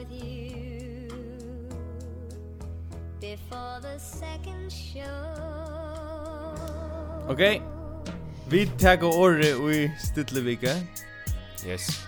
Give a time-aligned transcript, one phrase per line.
[0.00, 1.08] with you
[3.20, 5.02] Before the second show.
[7.28, 7.60] Okay
[8.50, 10.74] Vi tega året i Stidlevika
[11.66, 12.06] Yes.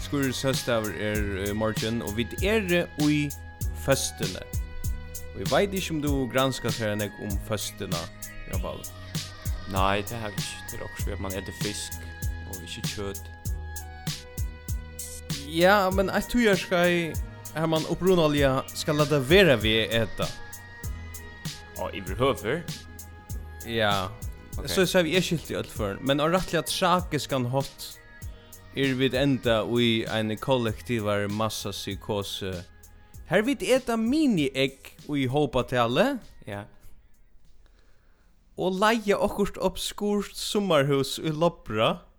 [0.00, 3.30] Skurris høstaver er uh, morgen Og vi er i
[3.84, 4.44] føstene
[5.34, 8.04] Og jeg vet ikke om du granskar seg enn om føstene
[8.52, 8.78] Jabal
[9.72, 10.48] Nei, det er ikke.
[10.70, 11.92] Det er også at man etter fisk
[12.50, 13.22] Og ikke kjøtt.
[15.48, 17.14] Ja, men jeg tror jeg skal
[17.54, 20.26] är man upprunaliga skal lade vera vi eta.
[21.76, 22.62] Ja, i behöver.
[23.66, 24.10] Ja.
[24.58, 24.68] Okay.
[24.68, 26.68] Så så vi är skilt i allt för, men har rättligt att
[27.28, 27.98] kan hot
[28.74, 32.64] er vid enda i en kollektivar massa psykose.
[33.26, 36.18] Här vid äta mini-ägg i hopatelle.
[36.44, 36.64] Ja.
[38.56, 41.98] Og leie okkurt obskurt sommarhus i Lopra.
[41.98, 42.11] Ja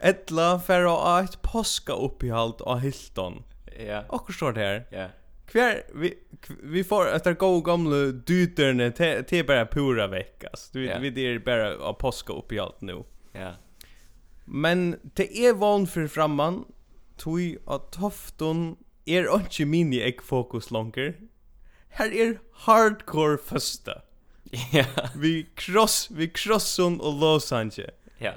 [0.00, 3.42] Etla fer og eitt påska upphalt av Hilton.
[3.78, 4.04] Ja.
[4.08, 4.84] Akkurat står det her.
[4.90, 5.08] Ja.
[5.52, 6.14] Kvar vi
[6.62, 10.70] vi får efter go gamla dyterne till te bara pura veckas.
[10.72, 13.04] Du vet vi det är bara av påska upphalt nu.
[13.32, 13.52] Ja.
[14.44, 16.64] Men det är van för framman
[17.16, 21.14] tui at tofton er onki mini ek fokus longer.
[21.98, 24.02] Her er hardcore fasta.
[24.72, 24.84] Ja.
[25.14, 27.94] Vi cross, vi crosson og Los Angeles.
[28.18, 28.34] Ja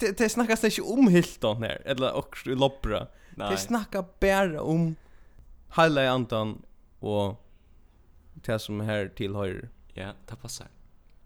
[0.00, 3.06] det det snackas inte om Hilton här eller och Lobra.
[3.36, 4.96] Det snackar bara om
[5.68, 6.62] Halla Anton
[7.00, 7.44] och
[8.34, 9.68] det som här tillhör.
[9.94, 10.68] Ja, det passar.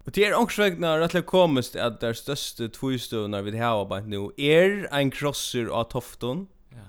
[0.05, 4.31] Och det er også vegna rettelig komist at der største tvistøvna vi har bara nu
[4.37, 6.87] är en krosser av tofton ja.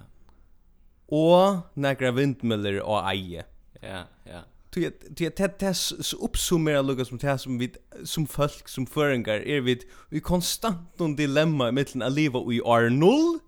[1.07, 3.45] Och några vindmöller av eie.
[3.81, 4.41] Ja, ja.
[4.73, 7.71] Ty det det så uppsummera lukka som det som vi
[8.05, 12.91] som folk som föringar er vi vi konstant någon dilemma mellan att leva i år
[12.91, 13.39] 0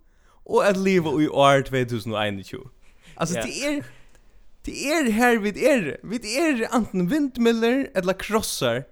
[0.44, 2.62] och att leva i år 2021.
[3.16, 3.84] Alltså det är
[4.64, 6.00] det är här vid är.
[6.02, 8.84] Vid är antingen vindmiller eller krossar.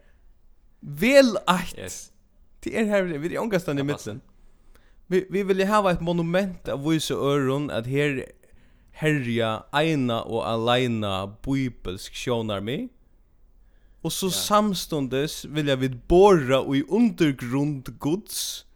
[0.81, 1.79] Väl att.
[1.79, 2.13] Yes.
[2.61, 4.21] Det är här vid er ångastan i mitten.
[5.07, 8.27] Vi vi vill ju ha ett monument av vissa öron att här
[8.93, 12.89] herja eina og alaina bibelsk sjónarmi.
[14.03, 14.39] Og så ja.
[14.39, 18.67] samstundes vilja vid borra og i undergrund gods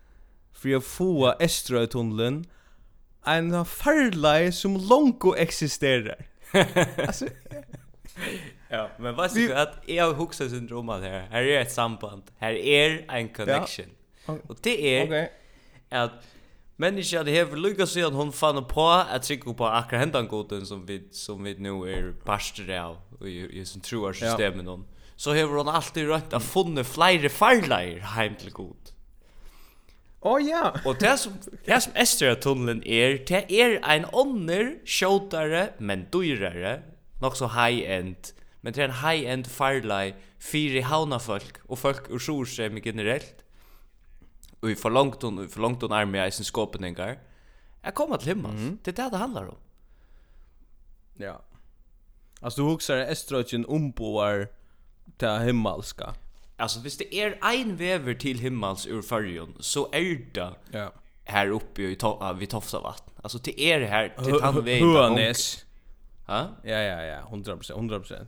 [0.55, 2.45] for å få estra i tunnelen
[3.27, 6.27] en farlei som longo eksisterar.
[7.09, 7.29] altså,
[8.69, 11.27] ja, men vad ska att jag huxar syndromat här.
[11.31, 12.23] Här är ett samband.
[12.39, 13.87] Här är en connection.
[14.27, 14.39] Ja.
[14.49, 15.29] Och det är okay.
[15.89, 16.13] att
[16.77, 20.67] människa det här lyckas så att hon fann på att trycka på akra händan goden
[20.67, 24.85] som vi som vi nu är pastor av i i sin troar systemen hon.
[25.17, 28.77] Så har hon alltid rätt att funna flera farlar hem till god.
[30.21, 30.75] Oh ja.
[30.85, 31.33] Och det som
[31.65, 36.83] det som Esther tunneln är det är en onner skjutare men dyrare,
[37.21, 38.17] nog så high end.
[38.61, 43.46] Men det är en high end farlar för hauna folk och folk ur sjö generellt
[44.61, 47.19] och i för långt och för långt och närmare i sin skåpningar.
[47.83, 48.51] Jag kommer till himmel.
[48.51, 48.79] Mm.
[48.83, 49.57] Det är det det handlar om.
[51.15, 51.43] Ja.
[52.41, 54.49] Alltså du huxar estrogen omboar
[55.17, 56.15] till himmelska.
[56.57, 60.55] Alltså visst det är en väver till himmels ur färgen så är det.
[60.71, 60.93] Ja.
[61.25, 63.15] Här uppe i to vid Tofsa vatten.
[63.23, 64.97] Alltså till er här till Tandvägen.
[64.97, 65.65] Hönes.
[66.27, 66.49] Ja?
[66.63, 68.27] Ja ja ja, 100%, 100%.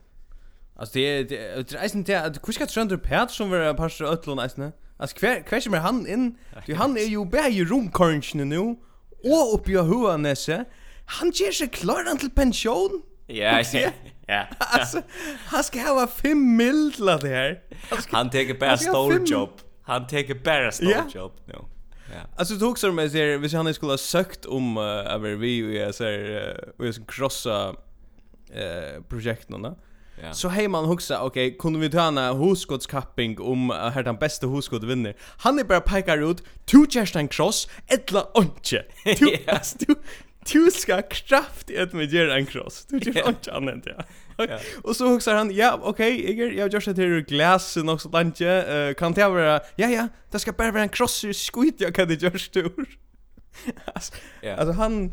[0.76, 4.36] Alltså det är det är inte det att ska Trönder Pert som var pastor Ötlon
[4.36, 4.72] nästan.
[5.00, 8.58] Alltså kvar kvar som är han in, du han är ju bär ju rumkornchen nu
[8.58, 10.64] och upp ju huanesse.
[11.06, 13.02] Han ger sig klar till pension.
[13.26, 13.90] Ja, ja.
[14.30, 14.46] Ja.
[14.58, 15.02] Alltså,
[15.46, 17.60] han ska ha fem mil det här.
[18.10, 19.50] Han tar bara stor jobb.
[19.82, 21.54] Han tar bara stor jobb nu.
[21.54, 22.20] Ja.
[22.36, 25.94] Alltså du också med sig, hvis han skulle ha sökt om över vi och jag
[25.94, 27.74] säger och jag ska krossa
[28.52, 29.78] eh projekten då.
[30.20, 30.32] Yeah.
[30.32, 34.16] Så hej man huxa, okej, okay, kunde vi ta en huskottskapping om uh, här den
[34.16, 35.14] bästa huskott vinner.
[35.38, 38.84] Han är bara pekar ut two Kerstin Cross ettla onche.
[39.04, 39.38] Du
[39.86, 39.94] du
[40.52, 42.86] du ska kraft i ett med ger en cross.
[42.88, 43.28] Du gör yeah.
[43.28, 44.44] onche annat ja.
[44.44, 44.60] Yeah.
[44.82, 48.02] Och så huxar han, ja, okej, okay, jag har gjort det till glas och något
[48.02, 51.74] sånt uh, kan det vara, ja ja, det ska bara vara en cross i skit
[51.78, 52.86] jag kan det görs stor.
[53.94, 54.60] alltså, yeah.
[54.60, 55.10] alltså han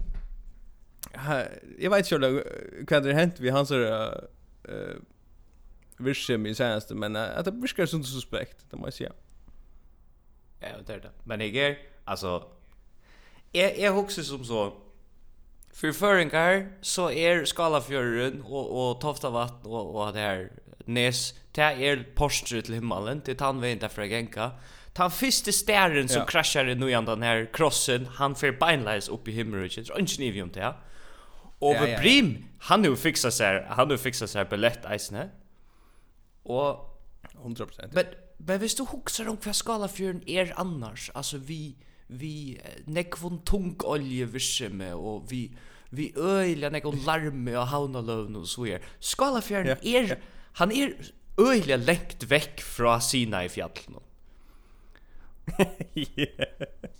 [1.16, 1.44] Ha,
[1.80, 2.44] jag vet inte hur
[3.02, 4.10] det har hänt vid hans uh,
[4.70, 4.96] eh
[5.98, 9.14] virsem i senaste men att det virkar som suspekt det måste jag.
[10.60, 11.12] Ja, det är det.
[11.24, 12.44] Men jag är alltså
[13.52, 14.74] jag jag huxar som så
[15.74, 20.52] för föringar så är Skalafjörren och och Toftavatt och och det här
[20.86, 24.52] Nes det är postret till himmelen till tanvägen där för genka.
[24.94, 26.26] Ta första stjärnan som ja.
[26.26, 29.88] kraschar i nu den här krossen han för beinleis upp i himmelriket.
[29.88, 30.60] Så inte ni om det.
[30.60, 30.76] Ja?
[31.60, 32.00] Ove ja, ja.
[32.00, 35.30] Brim, han nu fixar sig, han nu fixar sig billett eisne.
[36.44, 36.96] Och
[37.44, 37.90] 100%.
[37.92, 38.06] Men
[38.38, 41.12] men visst du huxar om för skala för en är annars.
[41.14, 41.76] Alltså vi
[42.08, 45.52] vi nekvon tung olje virsme och vi
[45.90, 48.82] vi öliga nekvon larme och hauna lövn och så är.
[49.00, 49.76] Skala för en ja.
[49.82, 50.20] är
[50.54, 50.94] han är
[51.38, 54.02] öliga lengt veck från sina i fjällen.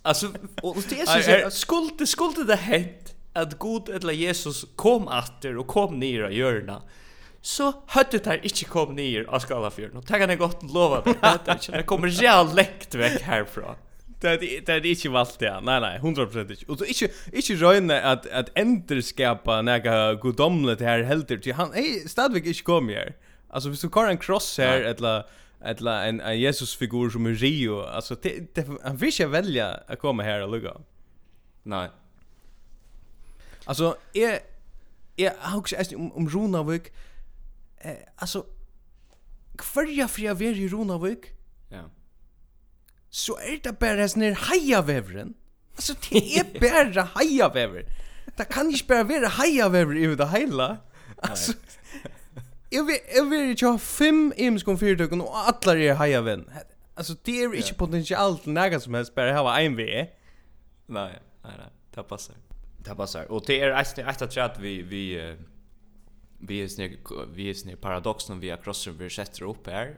[0.02, 5.10] Alltså och det är så skuld det skuld det hänt at Gud eller Jesus kom
[5.12, 6.80] atter og kom ner av hjørna,
[7.46, 10.00] så høttet der ikke kom ner av skalafjøren.
[10.00, 11.18] Og det kan jeg godt lova det.
[11.76, 13.76] Det kommer real lekt vekk herfra.
[14.24, 15.60] Det er, det er ikke valgt, ja.
[15.62, 16.66] Nei, nei, 100% ikke.
[16.72, 22.08] Og så ikke, ikke røyne at, at enderskapa nega godomlet her helter til han, Hej,
[22.10, 23.14] stadvik ikke kom her.
[23.54, 25.28] Altså, hvis du kar en cross her, eller
[25.66, 29.98] eller en, en Jesus-figur som er Rio, altså, det, det, han vil ikke velja å
[29.98, 30.76] komme her og lukka.
[31.66, 31.88] Nej.
[33.70, 34.40] Alltså är
[35.16, 36.94] är också om om Runavik
[37.78, 38.46] eh alltså
[39.58, 41.26] kvarja fria ver i Runavik.
[41.70, 41.90] Ja.
[43.10, 45.34] Så är det bara sån här haja vävren.
[45.76, 47.86] Alltså det är bara haja väver.
[48.38, 50.78] Det kan inte bara vara haja väver i det hela.
[51.18, 51.54] Alltså
[52.70, 56.50] Jag vill jag vill ju ha fem ims kom fyra och alla är haja vän.
[56.96, 60.08] Alltså det är inte potentiellt näga som helst bara ha en V.
[60.86, 61.68] Nej, nej, nej.
[61.96, 62.36] Det passar.
[62.86, 63.32] Det passar.
[63.32, 65.36] Och det är ett ett att chat vi vi
[66.40, 66.90] vi är snä
[67.34, 69.98] vi är snä paradoxen vi har crossar vi sätter upp här.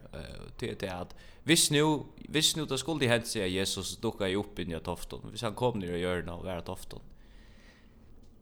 [0.60, 1.16] Det är att
[1.48, 5.30] Vis nu vis nu det skulle hänt sig Jesus dukar ju upp i nya tofton.
[5.32, 7.02] Visst han kom ner och gör det och vara tofton.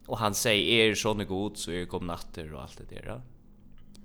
[0.06, 3.20] Och han säger er sån god så är kom natter och allt det där.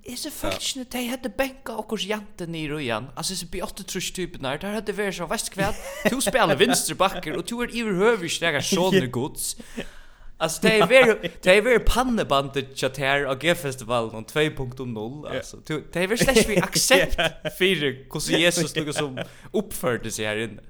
[0.03, 3.05] Är så fullt nu de hade bänka och kurs jante ner och igen.
[3.15, 4.57] Alltså så blir åtta trusch typen där.
[4.57, 5.73] Där hade vi så väst kväll.
[6.09, 9.57] Du spelar vänsterbacker och du är i hövig stäga sån gods.
[10.41, 15.57] Alltså det är väl det är väl pannebandet chatter och ge festivalen om 2.0 alltså
[15.65, 17.15] det är väl slash vi accept
[17.57, 19.19] för hur så Jesus tog som
[19.51, 20.61] uppförde sig här inne.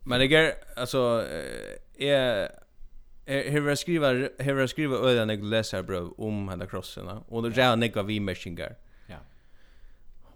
[0.00, 1.26] Men det är alltså
[1.98, 2.48] är
[3.26, 7.62] Här jag skriva här jag skriva ödan jag läser bro om hela krossen och det
[7.62, 8.76] är några vi meshingar.
[9.06, 9.16] Ja.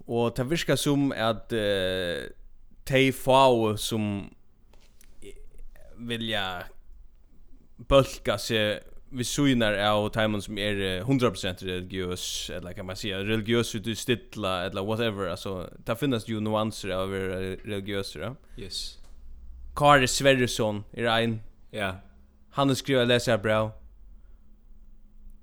[0.06, 2.16] Och det viskar som att eh uh,
[3.76, 4.34] som
[5.96, 6.62] vilja
[7.76, 13.72] bulka sig vi synar av timon som är 100% religiös eller kan man säga religiös
[13.72, 18.18] du stilla eller whatever alltså det finns ju nuanser av religiösa.
[18.18, 18.34] Ja?
[18.56, 18.98] Yes.
[19.74, 21.40] Karl Sverrisson är en.
[21.70, 21.94] Ja.
[22.50, 23.72] Han har skrivit läsa bra.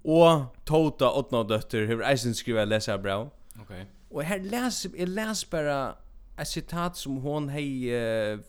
[0.04, 3.30] Og Tota Otna døtter har eisen skriva lesa bra.
[3.62, 3.72] Ok.
[4.12, 5.94] Og her les, jeg les bare
[6.40, 8.40] et sitat som hon hei uh,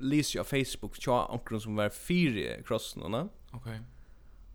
[0.00, 3.28] lyser jag Facebook tja omkring som var fyra krossen Okej.
[3.52, 3.78] Okay.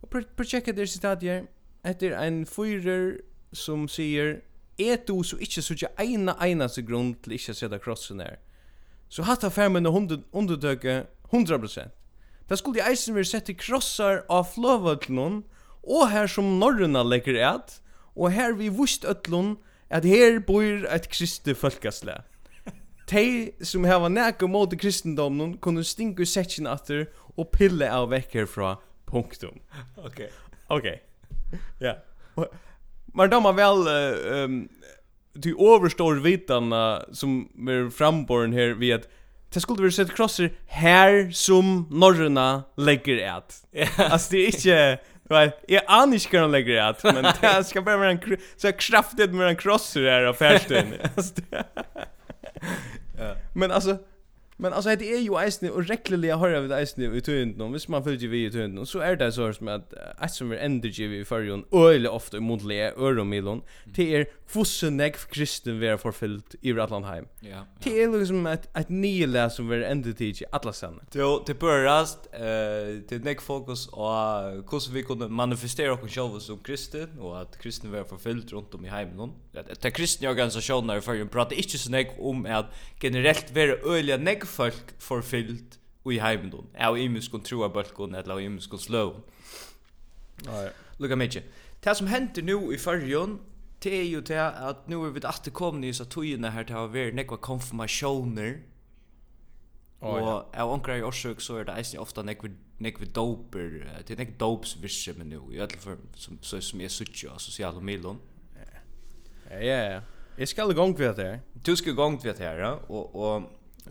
[0.01, 1.47] Och på på checka citat sitter där
[1.83, 3.21] efter en fyrer
[3.51, 4.41] som säger
[4.77, 8.39] är du så inte så jag ena ena så grund till inte sätta krossen där.
[9.07, 11.89] Så hatta färmen och hunden underdöke 100%.
[12.47, 15.43] Det skulle jag eisen vi sett i krossar av flövötlun
[15.81, 17.81] och här som norrna lägger ät
[18.13, 19.57] och här vi vust ötlun
[19.89, 22.23] at her bor et kristi folkasle.
[23.09, 28.75] Tei som hava nekka mot kristendomen kunne stinga setjen atter og pille av vekk herfra,
[29.09, 29.57] punktum.
[29.97, 30.27] Ok.
[30.69, 30.91] Ok.
[31.81, 31.95] Ja.
[31.95, 32.49] Yeah.
[33.17, 34.59] Men da man vel, uh, um,
[35.33, 39.09] du overstår vitanna som er framborn her vi at
[39.49, 43.63] Det skulle vi sett krosser her som norrna legger et.
[43.97, 44.99] Alltså det är inte
[45.29, 45.53] Right.
[45.67, 49.47] Jag anar inte kan lägger det men det ska bara vara en så kraftigt med
[49.47, 50.93] en crosser här av färsten.
[53.53, 53.97] Men alltså
[54.61, 55.83] Men alltså det är ju eisne och
[56.39, 59.15] har jag vid eisne i tunden och hvis man följer vi i tunden så är
[59.15, 62.93] det så som att att som är energy vi för ju öle ofta i modliga
[62.97, 63.61] öromilon
[63.93, 67.25] till er fossenägg kristen vara förfyllt i Ratlandheim.
[67.39, 67.65] Ja.
[67.83, 70.99] Det är liksom att att ni läs som är ända i alla sen.
[71.13, 72.49] Jo, det börjast eh
[73.09, 74.11] det nägg fokus och
[74.71, 78.85] hur vi kunde manifestera oss själva som kristen och att kristen var förfyllt runt om
[78.85, 79.31] i hemmen.
[79.51, 82.65] Det är kristna organisationer för ju pratar inte så nägg om att
[83.01, 85.79] generellt vara öle nägg folk förfyllt
[86.09, 89.19] i heimen av imiskon troa balkon eller av imiskon sløv
[90.45, 90.69] Nei.
[90.99, 91.43] Lukka mykje.
[91.83, 93.39] Det som händer nu i fyrjon,
[93.83, 96.79] det er jo det at nu er vi alltid kommet i så tøyene her til
[96.79, 98.57] å være nekva konfirmasjoner.
[100.01, 100.35] Oh, og ja.
[100.63, 104.37] av onkra i årsøk så er det eisen ofta nekva, nekva doper, det er nekva
[104.39, 108.19] dopsvirse men nu, i alle form, som, så, som er suttje av sosiale milon.
[109.49, 110.01] Ja, ja, ja.
[110.39, 111.39] Jeg skal i gang ved det her.
[111.65, 112.71] Du skal i gang ved det her, ja.
[112.87, 113.49] Og, og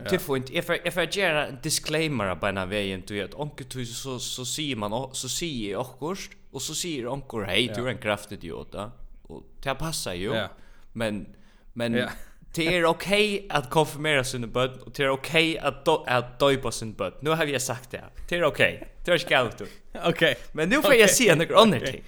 [0.09, 3.65] Till för inte if if I ger en disclaimer på ena vägen till att onkel
[3.65, 7.81] tu så så ser man så ser jag också och så ser onkel hej du
[7.81, 8.75] är en kraftig idiot
[9.21, 10.47] och det passar ju
[10.93, 11.35] men
[11.73, 12.09] men
[12.55, 16.71] Det är okej att konfirmera sina bud och det är okej att do, att döpa
[16.71, 17.13] sin bud.
[17.21, 18.03] Nu har jag sagt det.
[18.29, 18.87] Det är okej.
[19.05, 19.61] Det är skallt.
[20.05, 20.37] Okej.
[20.51, 22.03] Men nu får jag se några andra ting.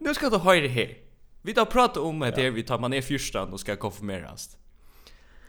[0.00, 0.94] Nu ska du höra här.
[1.42, 4.56] Vi tar prata om det vi tar man är fyrstan och ska konfirmeras.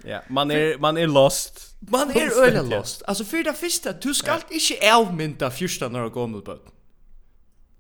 [0.04, 1.76] Ja, man är man är lost.
[1.80, 3.04] Man är öle lost.
[3.08, 4.56] Altså för det första, du skal ja.
[4.56, 6.74] inte avmynda första når du går med bot.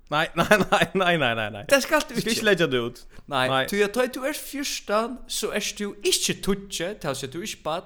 [0.09, 1.65] Nej, nej, nej, nej, nej, nej, nej.
[1.69, 3.07] Det ska inte Ikke lägga det ut.
[3.25, 3.67] Nei, nei.
[3.69, 7.63] du jag tror du er första så er du ikke inte tutche, tills du ikke
[7.63, 7.81] bad.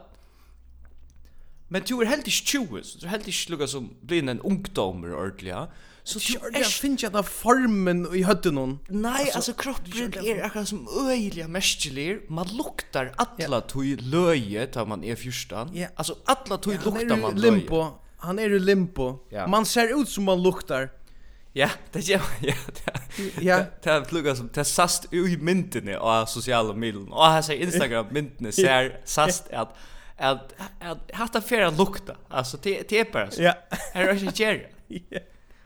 [1.69, 4.41] Men du er helt ikke 20, så du er helt ikke lukka som blir en
[4.41, 5.65] ungdommer ordentlig, Ja.
[6.19, 8.79] Så du är finns jag där formen i hötten hon.
[8.87, 12.21] Nej, alltså kroppen är akkurat som öjliga mestelig.
[12.29, 15.69] Man luktar alla tog løye til man är fyrstan.
[15.73, 15.87] Ja.
[15.95, 17.51] Alltså alla tui luktar man løye.
[17.51, 17.85] Limpo.
[18.17, 19.19] Han är i limpo.
[19.47, 20.89] Man ser ut som man luktar.
[21.53, 22.53] Ja, det gör ja.
[23.41, 23.65] Ja.
[23.83, 27.13] Det pluggar som det sast i myndene av sociala medier.
[27.13, 29.75] Och här ser Instagram myndene ser sast att
[30.17, 32.15] att att hatta färra lukta.
[32.29, 33.41] Alltså det det är bara så.
[33.41, 33.53] Ja.
[33.93, 34.61] Här är det
[35.09, 35.19] Ja.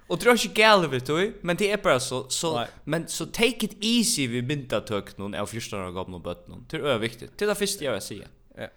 [0.08, 2.68] Och det är inte gärna vet du, men det är bara så, så Nej.
[2.84, 6.66] men så take it easy vid myndatök någon av första några gamla bötten.
[6.70, 7.38] Det är viktigt.
[7.38, 8.28] Det är det första jag vill säga.
[8.58, 8.68] Ja.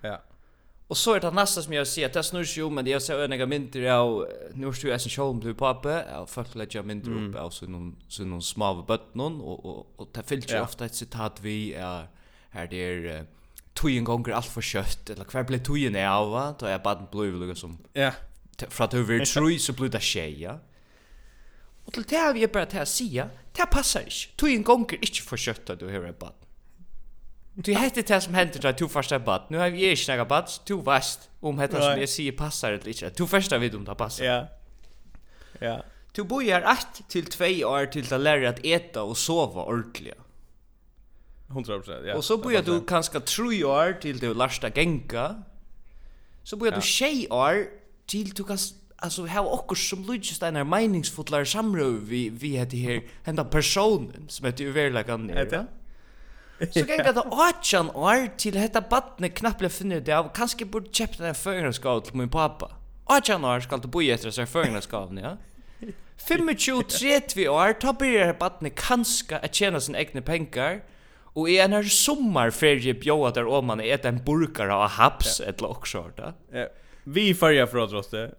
[0.00, 0.20] Ja.
[0.86, 3.02] Och så är det nästa som jag vill säga, det snurrar sig om, men jag
[3.02, 7.10] ser öniga mynter av, nu är det en själv du pappa, och folk lägger mynter
[7.10, 7.52] upp av
[8.18, 12.08] någon små bötten, och, och, och det fyllt ju ofta ett citat vi är,
[12.50, 13.26] här det är,
[13.74, 16.82] tog en gånger allt för kött, eller kvar blev tog en av, då är jag
[16.82, 17.78] bara en blöjvluga som...
[17.92, 18.12] Ja
[18.68, 20.58] fra at over tru så blir det tjeja.
[21.86, 23.24] Og til det har vi er bare til å sige,
[23.56, 24.28] det passer ikke.
[24.36, 26.36] Du en gong er ikke for kjøtt du har en bad.
[27.66, 29.50] Du heter det som hender da du først er bad.
[29.50, 32.92] Nå har vi ikke noen bad, du vet om det som jeg sier passer eller
[32.92, 33.10] ikke.
[33.18, 34.24] Du først vet om det passer.
[34.24, 34.38] Ja.
[35.60, 35.80] Ja.
[36.16, 40.14] Du bor her ett til tvei år til å lære at eta og sova ordentlig.
[41.50, 42.14] 100%, ja.
[42.14, 45.26] Og så bor du kanskje tre år til du lærte å genka.
[46.46, 47.66] Så bor du tjej år
[48.10, 48.58] Gil, du kan
[48.96, 54.46] alltså ha också som Luigi där meningsfullare samrö vi vi heter här hända personen som
[54.46, 55.48] heter ju väl lika ner.
[55.52, 55.64] Ja.
[56.70, 60.90] Så kan jag ta åtchan år till hetta knappt knapple finna det av kanske borde
[60.92, 62.70] köpa en förgrundsgåva till min pappa.
[63.04, 65.36] Åtchan år ska du bo i efter sig förgrundsgåvan, ja.
[66.28, 70.82] 25-30 år, ta byrjar barnet kanska at tjena sin egne pengar,
[71.34, 75.58] og i en her sommarferie bjóa der om man et en burkar av haps, et
[75.58, 76.32] eller okksort, ja.
[76.52, 76.66] Ja.
[77.04, 77.92] Vi färja för att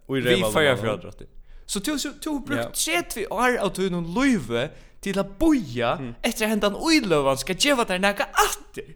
[0.06, 1.22] och i Vi färja för att
[1.66, 4.70] Så du så du brukt 30 år av du någon löve
[5.02, 6.14] till att boja mm.
[6.22, 8.96] efter en oilövan ska geva dig näka åter.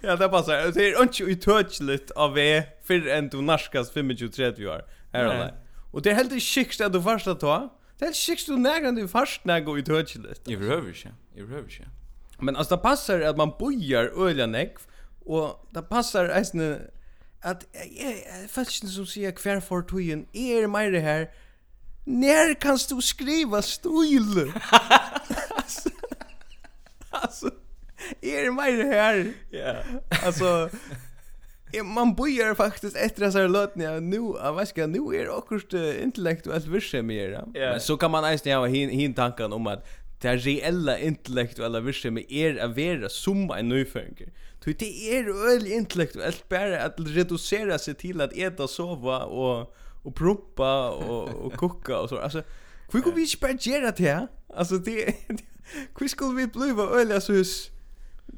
[0.00, 0.72] ja, det passar.
[0.72, 4.84] Det är inte utöjligt av vi för en du narskas 25-30 år.
[5.12, 5.54] Här och där.
[5.92, 7.78] Och det är helt sjukt att du först att ta.
[7.98, 10.40] Det är sjukt du nägra du först när går utöjligt.
[10.44, 11.14] Jag behöver inte.
[11.34, 11.88] Jag behöver inte.
[12.38, 14.76] Men alltså det passar att man bojar öliga näck
[15.26, 16.78] Og det passar eisne
[17.42, 17.64] at
[18.48, 21.24] falsken som sier hver for tøyen er meire her
[22.06, 24.30] Nær kan du skriva stil?
[27.12, 27.50] Alltså
[28.22, 29.32] er meire her.
[29.52, 29.74] Ja.
[30.24, 30.68] Alltså
[31.84, 35.56] man bojar faktiskt efter så här låtna nu, jag vet inte, nu är det också
[36.02, 37.44] intellektuellt virke mer.
[37.54, 39.86] Men så kan man nästan ha hin, hin tanken om att
[40.22, 44.28] det reella intellektuella virse med er att vara som en nyfönger.
[44.62, 49.72] Tui det er øyelig intellektuelt bare at reducera seg til at eta, sova og,
[50.04, 52.16] og prumpa og, og kukka og så.
[52.16, 52.42] Altså,
[52.90, 54.26] hvor kunne vi ikke bare gjøre det her?
[54.56, 54.96] Altså, det,
[55.98, 57.70] hvor skulle vi bli blive øyelig, altså,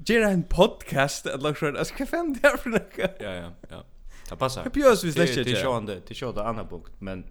[0.06, 1.78] gjøre en podcast eller noe sånt?
[1.78, 3.10] Altså, hva faen det er for noe?
[3.20, 3.82] Ja, ja, ja.
[4.30, 4.64] Det passar.
[4.64, 5.44] Det björs vi släcker.
[5.44, 7.24] Det är sjönde, det sjönde andra punkt, men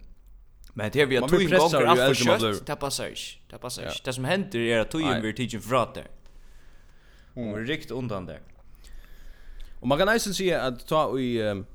[0.73, 2.65] men det vi att tog igång för att kött.
[2.65, 3.21] Det passar inte.
[3.50, 3.97] Det passar inte.
[4.05, 6.07] Det som händer är att tog in vi tidsen från där.
[7.33, 8.39] Hon är rikt undan där.
[9.84, 11.66] Och man kan nästan se att ta i um,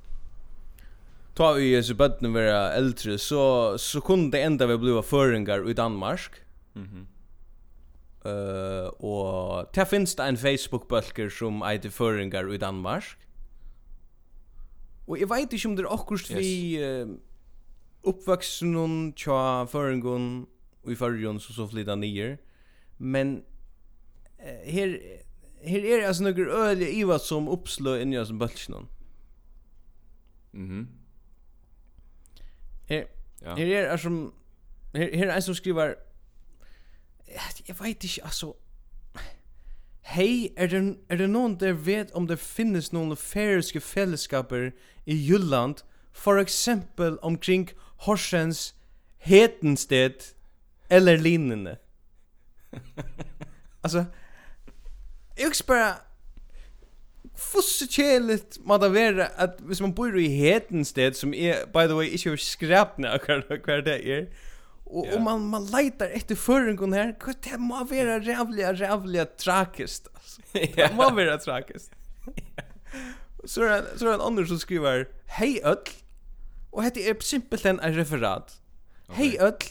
[1.35, 5.75] ta i så bötten vara äldre så så kunde det enda vi blåa föringar i
[5.75, 6.33] Danmark.
[6.73, 7.07] Mhm.
[8.25, 13.05] Eh och där finns det en Facebook bulker som heter föringar i Danmark.
[15.07, 17.09] Och jag vet inte om det är akkurat vi yes.
[17.09, 17.15] uh,
[18.03, 20.47] uppvuxen någon tja föringon
[20.83, 22.39] och i förrjon så så flyttar ner.
[22.97, 25.19] Men uh, her
[25.63, 28.89] her er altså noen øyelig iva som oppslå inni oss bølsen.
[30.53, 30.89] Mhm.
[32.89, 33.05] Her,
[33.43, 33.55] ja.
[33.55, 34.31] her er altså,
[34.95, 35.95] her, her er en som skriver,
[37.69, 38.55] jeg vet ikke, altså,
[40.09, 44.71] Hei, er det, er det noen der vet om det finnes noen færiske fellesskaper
[45.05, 47.69] i Jylland, for eksempel omkring
[48.07, 48.75] Horsens,
[49.19, 50.33] Hetensted
[50.91, 51.77] eller lignende?
[53.85, 54.07] altså,
[55.39, 55.97] Jag också bara
[57.39, 61.87] Fusse kjeligt må det være at hvis man bor i heten sted, som er, by
[61.87, 64.25] the way, ikke er skrapne av hver, hva det er,
[64.89, 65.15] og, yeah.
[65.15, 67.13] og man, man leitar etter føringen her,
[67.45, 70.43] det må være rævlig, rævlig trakist, altså.
[70.55, 71.93] Det må være trakist.
[73.53, 75.07] så er det en annen som skriver,
[75.39, 75.93] hei ødl,
[76.73, 78.57] og dette er simpelt en referat.
[79.09, 79.21] Okay.
[79.21, 79.71] Hei ødl,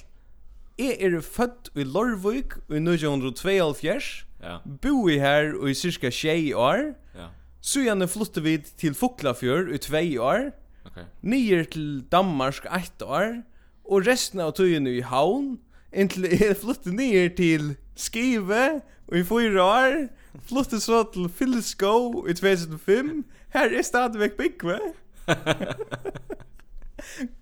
[0.77, 4.57] jeg er født i Lorvøk i 1972, Ja.
[4.81, 6.93] Bo i her og i cirka 6 år.
[7.15, 7.27] Ja.
[7.61, 10.51] Så gjerne flyttet vi til Fuklafjør i 2 år.
[10.85, 11.05] Okay.
[11.21, 13.41] Nyer til Danmark 1 år.
[13.87, 15.57] Og resten av tøyen i havn.
[15.93, 18.81] Inntil jeg flyttet nyer til Skive
[19.13, 20.07] i 4 år.
[20.47, 23.25] Flyttet så til Fyllesko i 2005.
[23.53, 24.79] Her er stadigvæk byggve.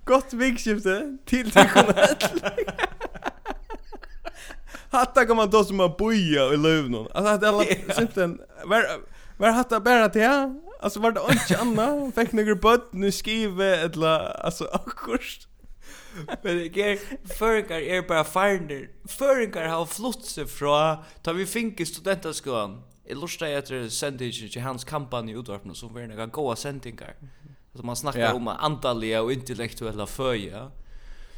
[0.06, 2.95] Godt byggskifte til til Konrad.
[4.96, 7.08] Hatta kan man då som man boja i lövnon.
[7.14, 7.64] Alltså att alla
[7.96, 8.86] synten var
[9.38, 10.56] var hatta bara till ja.
[10.80, 15.48] Alltså var det inte anna fick några bött nu skrive eller alltså akkurst.
[16.42, 17.00] Men det är
[17.38, 18.90] förkar är bara farner.
[19.08, 22.82] Förkar har flott sig från ta vi finke studentaskolan.
[23.08, 27.16] Jag lustar jag till sendingen till hans kampanj i utvarpen som var några goa sendingar.
[27.72, 28.34] Alltså man snackar ja.
[28.34, 30.72] om antaliga och intellektuella föja.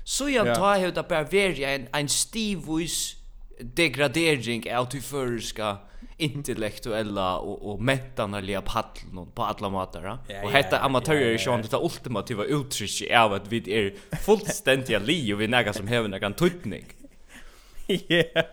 [0.04, 0.82] Så jag tar ja.
[0.82, 1.28] hur det bara
[1.70, 3.17] en, en stivvis
[3.60, 5.78] degradering av till förska
[6.18, 10.04] intellektuella och och metanaliga paddeln på alla matar.
[10.04, 11.56] Ja, ja, och hetta amatörer är ja.
[11.56, 13.94] inte det ultimativa uttrycket av att vi är
[14.26, 16.86] fullständiga li och vi näga som häver någon tutning.
[18.08, 18.44] Ja.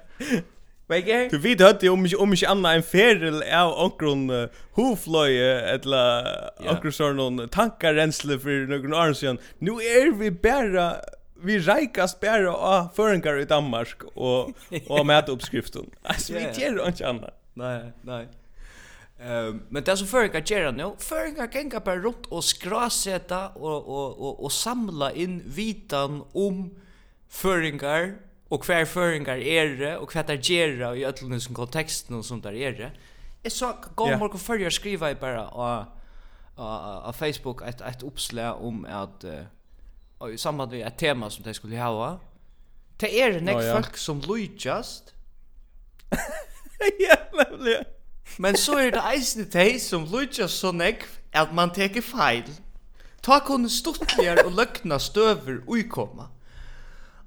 [0.87, 1.05] Vad?
[1.05, 6.25] Du vet hade om mig om mig annan en färdel av onkron hoflöje eller
[6.71, 9.39] onkron sån tankar rensle för någon arsen.
[9.59, 10.97] Nu är vi bara
[11.45, 14.51] vi räkast bara av föringar i Danmark och
[14.89, 15.91] och med uppskriften.
[16.03, 17.41] Alltså vi gör inte annat.
[17.55, 18.29] Nej, nej.
[19.21, 24.19] Ehm men det som föringar gör nu, föringar gänga bara runt och skraseta och och
[24.19, 26.75] och och samla in vitan om
[27.29, 28.15] föringar
[28.49, 32.43] och kvar föringar är det och kvar det gör i öllnus som kontexten och sånt
[32.43, 32.91] där är det.
[33.43, 35.85] Jag så går man morgon förr skriva i bara och
[36.57, 39.33] av Facebook ett ett uppslag om att uh,
[40.25, 42.21] och i samband med ett tema som de skulle ha.
[42.97, 43.75] Det är näck oh, ja.
[43.75, 45.15] folk som lojast.
[46.99, 47.85] ja, nämligen.
[48.37, 52.43] Men så är det eisen de som lojast så näck att man tar fel.
[53.21, 56.29] Ta kunde stuttligar och lökna stöver och ikomma.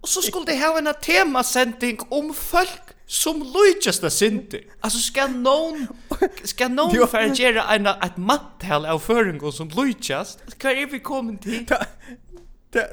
[0.01, 4.59] Och så skulle det ha en temasending om folk som lojast det synte.
[4.79, 5.87] Alltså ska någon
[6.43, 10.39] ska någon förgera en ett mattel av föringen som lojast?
[10.47, 11.65] Ska är vi kommen till?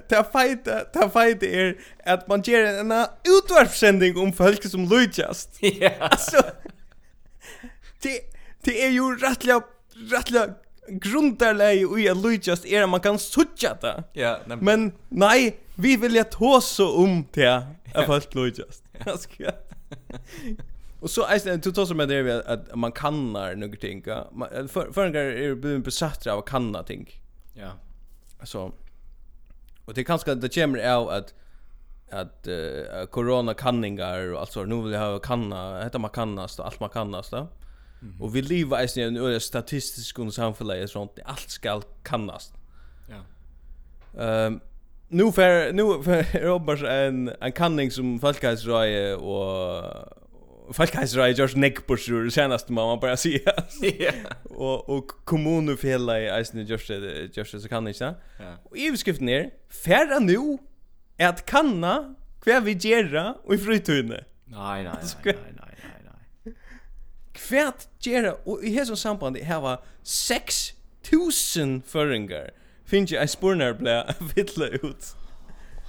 [0.09, 2.93] ta fight ta fight är att man ger en
[3.25, 5.59] utvarpsändning om folk som lutjast.
[5.61, 5.91] Ja.
[6.01, 6.43] Alltså
[8.03, 8.21] det
[8.61, 9.63] det är ju rättliga
[10.11, 10.55] rättliga
[10.89, 14.05] grundarläge och att lutjast är man kan sucha det.
[14.13, 18.85] Ja, men nej, vi vill ju ta så om det att folk lutjast.
[19.07, 19.29] Alltså.
[21.01, 24.03] Och så är det totalt som det är att man kannar några ting.
[24.69, 27.21] För förrän är det besatt av kanna ting.
[27.55, 27.71] Ja.
[28.41, 28.73] Alltså
[29.85, 31.35] Och det kanske det kommer av att
[32.11, 36.81] att uh, corona kanningar och alltså nu vill jag ha kanna heter man kannast allt
[36.81, 37.49] man kannast då.
[38.03, 38.23] Mm.
[38.23, 42.55] Och vi lever i en öre statistisk och samhälle sånt allt ska kannast.
[43.09, 43.21] Ja.
[44.23, 44.61] Ehm um,
[45.09, 49.85] nu för nu för Robert en en kanning som folkhälsorådet och
[50.73, 53.53] Folk heiser just Josh Neckbursur, senast man man bara säga.
[54.45, 56.91] Och och kommunen fela i Eisen Josh
[57.33, 58.15] Josh så kan inte.
[58.65, 59.51] Och i beskriften är
[59.85, 60.59] färra nu
[61.17, 64.25] är att kanna kvar vi gera och i fritiden.
[64.45, 64.93] Nej nej
[65.25, 65.77] nej nej
[66.45, 66.55] nej.
[67.33, 72.51] Kvärt gera och i hesson samband det här var 6000 föringar.
[72.85, 75.15] Finns ju en spurnar blä vittla ut.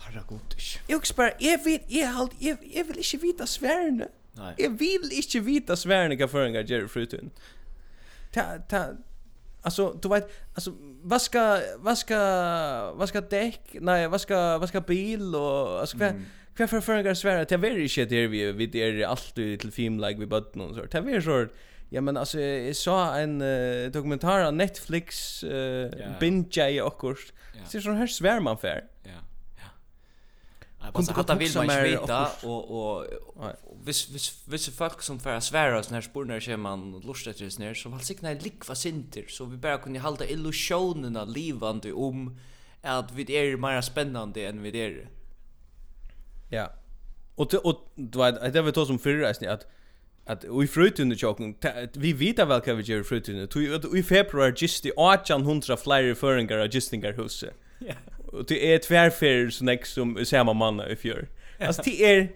[0.06, 0.56] Herregud.
[0.88, 4.08] Jag spär, jag vet, jag halt, jag, jag vill inte vita svärne.
[4.36, 4.54] Nei.
[4.58, 7.32] Jag vill inte vita hva för en i Frutin.
[8.34, 8.86] Ta ta
[9.66, 12.18] Alltså du vet alltså vad ska vad ska
[12.96, 16.26] vad ska däck nej vad ska vad ska bil och alltså kvar mm.
[16.56, 20.00] kvar för förringar svära till very shit där vi vi det är alltid till film
[20.00, 20.82] like vi button och så.
[20.82, 21.48] Det är så
[21.90, 26.20] Ja men alltså jag sa en uh, dokumentär på Netflix uh, yeah.
[26.20, 27.34] binge jag och kurs.
[27.56, 27.68] Yeah.
[27.68, 28.84] Så sån här svär man för.
[30.94, 33.06] Kunde du vill man inte veta och och
[33.84, 37.60] vis vis vis folk som för svära oss när spurnar kör man lust efter oss
[37.60, 42.38] ner så väl signa likva sinter så vi bara kunde hålla illusionerna livande om
[42.82, 45.10] att vi är mer spännande än vi är.
[46.50, 46.74] Ja.
[47.36, 49.66] Och och du vet det var då som förra är att
[50.26, 51.56] at vi frutun i tjokken,
[51.94, 53.44] vi vita vel hva vi gjør i frutun,
[53.94, 57.54] i februar i 800 flere føringar av gistingar huset.
[57.80, 57.94] Ja.
[58.36, 61.28] Och det är tvärfer så näck som samma man i fjör.
[61.60, 62.30] Alltså det är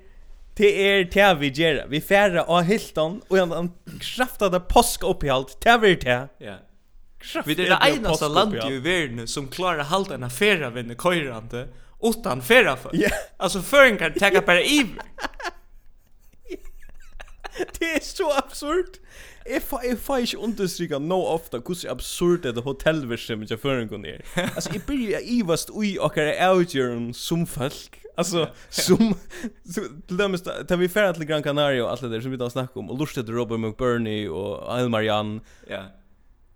[0.56, 1.86] det är det vi gör.
[1.88, 5.62] Vi färra av Hilton och en, en kraftade påsk upp i allt.
[5.62, 6.28] Det är det.
[6.38, 6.56] Ja.
[7.46, 11.68] Vi är det enaste så land i världen som klarar halta en affära vänner kojrande
[12.02, 12.92] utan färra för.
[12.94, 13.10] Ja.
[13.38, 14.86] Alltså fören kan ta bara i.
[17.80, 19.00] Det är så absurt
[19.50, 24.22] jag får jag får inte understryka no ofta hvordan absurd det hotellversen med føringen er.
[24.56, 28.02] Alltså jeg blir jag ivast ui och är outjern som folk.
[28.18, 29.16] Alltså som
[30.08, 30.32] till dem
[30.68, 32.90] där vi färd till Gran Canaria och allt det där som vi då snackar om
[32.90, 35.42] och lustet Robert McBurney och Al Marian.
[35.70, 35.84] Ja.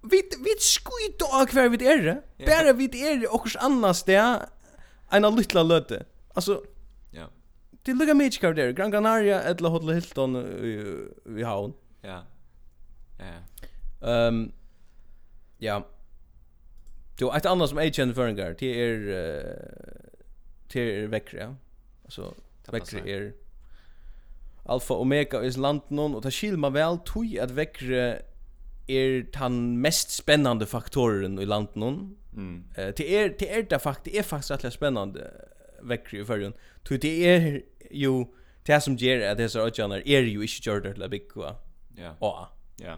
[0.02, 2.22] Vi vi skuit då kvar vid er.
[2.46, 4.40] Bara vid er och annars där
[5.10, 6.06] en liten löte.
[6.34, 6.64] Alltså
[7.12, 7.30] Ja.
[7.84, 10.98] Det lukar mig kvar där Gran Canaria eller Hotel Hilton i,
[11.40, 11.74] i havn.
[12.02, 12.24] Ja.
[13.20, 14.08] Ja.
[14.08, 14.52] Ehm
[15.60, 15.88] ja.
[17.20, 19.54] Du ett annat som Agent det är er
[20.70, 21.56] till er veckre, ja.
[22.06, 22.34] Alltså
[22.72, 23.32] veckre er
[24.66, 28.22] Alfa Omega is landen och det skil man väl tog att veckre
[28.88, 32.18] er den mest spännande faktoren i land någon.
[32.36, 32.64] Mm.
[32.78, 35.32] Eh uh, till er till er det faktiskt är faktiskt rätt spännande
[35.82, 36.54] veckri i förrun.
[36.84, 38.26] Tog det är ju
[38.66, 41.56] det som ger att det så att är ju inte gjort det big va.
[41.98, 42.16] Ja.
[42.20, 42.50] Ja.
[42.82, 42.98] Ja.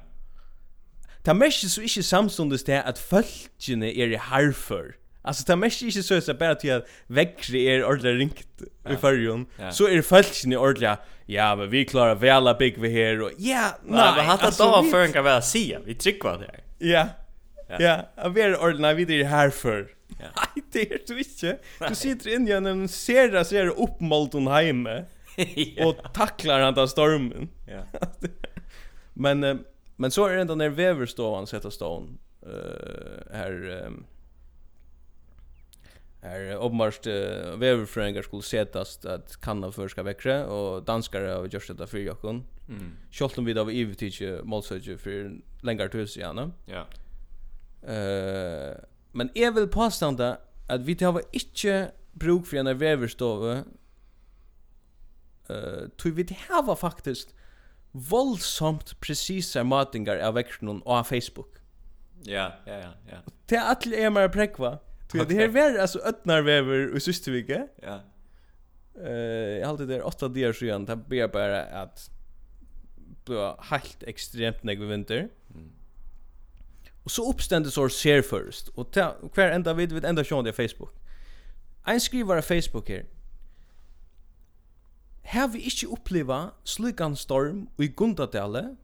[1.26, 4.94] Ta mestis så ikkje samstundes til at fölkjene er i harfur.
[5.26, 8.94] Alltså ta mestis ikkje så at bara til at vekkri er ordentlig ringt ja.
[8.94, 9.48] i fyrjon.
[9.60, 9.72] Ja.
[9.74, 13.98] Så er fölkjene ordentlig, ja, men vi klarar vela big vi her, og ja, nei.
[13.98, 16.64] Ja, hatta hatt at da før en kan være sia, vi tryggva det her.
[16.80, 17.06] Ja,
[17.80, 17.96] ja,
[18.30, 19.90] vi er ordentlig, vi er harfur.
[20.20, 20.30] Ja.
[20.38, 21.58] Nei, det er du ikke.
[21.82, 25.06] Du sitter inn igjen en sera, sera oppmålt hun heime,
[25.86, 27.50] og taklar han ta stormen.
[27.68, 27.84] Ja.
[29.17, 29.56] Men eh,
[29.95, 32.08] men så är det ändå när Weverstovan sätter stone
[32.41, 34.06] eh här um,
[36.21, 41.88] här uppmarsch uh, Weverfrängar skulle sättas att kanna förska väckre och danskare har gjort detta
[41.88, 42.43] för Jakob.
[42.69, 42.91] Mm.
[43.12, 46.51] Scholten vid av evigt målsöke för längre tid gärna.
[46.65, 46.88] Ja.
[47.93, 48.75] Eh
[49.12, 53.63] men är väl påstående att vi tar inte bruk för en väverstove.
[55.49, 57.36] Eh uh, tror vi det här var faktiskt
[57.95, 61.55] voldsomt precisa matingar av vektorn och Facebook.
[62.23, 63.17] Ja, ja, ja, ja.
[63.45, 64.79] Det är att är mer prekva.
[65.12, 67.67] Du det här var alltså öppnar väver i sista vecka.
[67.81, 67.99] Ja.
[69.03, 72.10] Eh, jag hade det åtta dagar sedan det ber bara att
[73.25, 75.29] blå helt extremt när vi vinter.
[75.53, 75.71] Mm.
[77.03, 78.93] Och så uppständes så ser först och
[79.34, 80.93] kvar ända vid vid ända sjön det Facebook.
[81.84, 83.05] Ein skriver på Facebook här
[85.32, 88.76] har vi ikke oppleva slukan storm i Gundadale,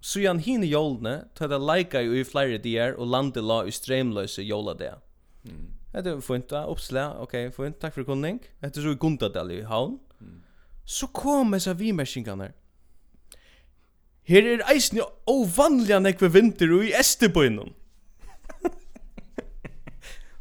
[0.00, 4.44] så jan hine jolene, tar det leika i flere dier, og landet la i streimløse
[4.44, 5.00] joladea.
[5.46, 5.72] Mm.
[5.96, 8.42] Det er fint da, oppsla, ok, fint, takk for kunning.
[8.64, 9.96] Etter så i Gundadale i havn.
[10.20, 10.42] Mm.
[10.84, 12.50] Så kom jeg disse vimersingene.
[14.26, 17.72] Her er eisne ovanlige nekve vinter og i Estebøynen.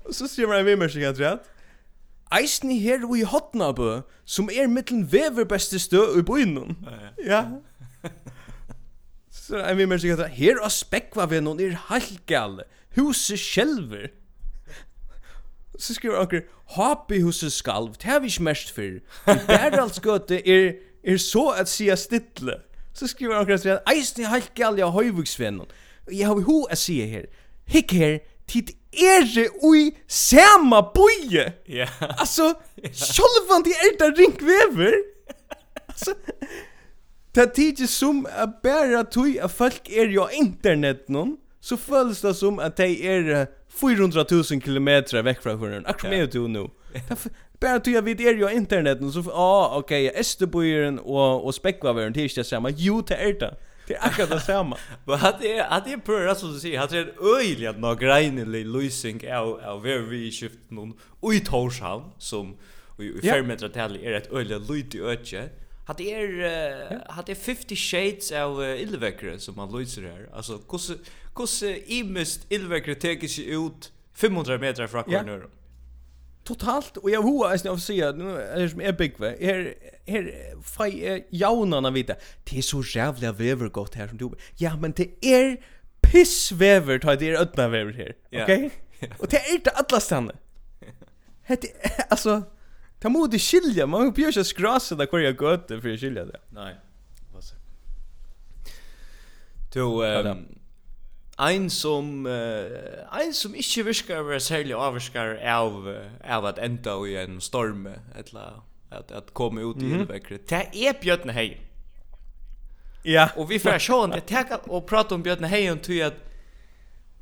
[0.06, 1.48] og så skriver jeg vimersingene til at,
[2.34, 6.78] eisen her og i Hotnabø, som er mittlen vever beste stø i byen.
[7.26, 7.46] Ja.
[9.32, 12.66] Så jeg vil mer sikkert, her og spekva vi noen er halvgale,
[12.98, 14.08] huset sjelver.
[15.78, 16.46] Så skriver anker,
[16.78, 18.82] hapi huset skalv, det har vi ikke mest for.
[19.30, 20.72] I Bæraldsgøte er,
[21.04, 22.58] er så at sia stittle.
[22.94, 25.68] Så skriver anker, eisen i halvgale av høyvuksvennen.
[26.12, 27.30] Jeg har vi ho at sia her.
[27.70, 28.74] Hikk her, tid
[29.12, 31.54] er det ui sama boie.
[31.68, 31.76] Ja.
[31.76, 32.20] Yeah.
[32.20, 32.54] Altså,
[32.92, 34.96] sjolvan de er der ringvever.
[35.88, 36.14] Altså,
[37.36, 42.36] det tidsi som er bæra tui at folk er jo internet noen, så føles det
[42.36, 45.90] som at de er 400.000 kilometer vekk fra hverandre.
[45.90, 46.68] Akkur med du nu.
[47.60, 51.56] Bara tog jag vid er ju internet så ja ah, okej okay, Österbojen och och
[51.56, 53.56] Speckvavern tills jag samma jo till er det.
[53.88, 54.78] Det är akkurat det samma.
[55.06, 57.70] Men att det är att det är på som du säger, att det är öjligt
[57.70, 60.94] att några grejnelig lösning av av very shift någon
[61.34, 62.58] i Torshavn som
[63.00, 65.50] i fermentra tal är ett öjligt i ötje.
[65.88, 70.30] Att det är att det är 50 shades av uh, illväckare som man löser här.
[70.34, 70.96] Alltså hur
[71.36, 75.44] hur imist illväckare tar sig ut 500 meter från kvarnen
[76.46, 79.74] totalt och jag hoa är snäv säga nu är det som är big va här
[80.08, 84.92] här fri jaunarna vita det är så jävla väver gott här som du ja men
[84.92, 85.58] det är
[86.02, 88.72] pissväver tar det är öppna väver här okej
[89.20, 90.34] och det är inte alla stanna
[91.48, 91.68] det
[92.10, 92.44] alltså
[93.00, 96.40] ta mod i skilja man blir ju skrasa där kvar jag gott för skilja det.
[96.50, 96.76] Nej
[97.34, 97.56] vad så
[99.74, 100.65] Du, ehm
[101.38, 105.88] Ein som uh, ein som ikkje virkar vera særlig avskar av
[106.24, 110.40] av at enda i en storm etla at at koma ut i mm -hmm.
[110.50, 111.58] Det er Bjørn Hei.
[113.06, 113.30] Ja.
[113.36, 116.14] Og vi får sjå det tek og prata om Bjørn Hei og tøy at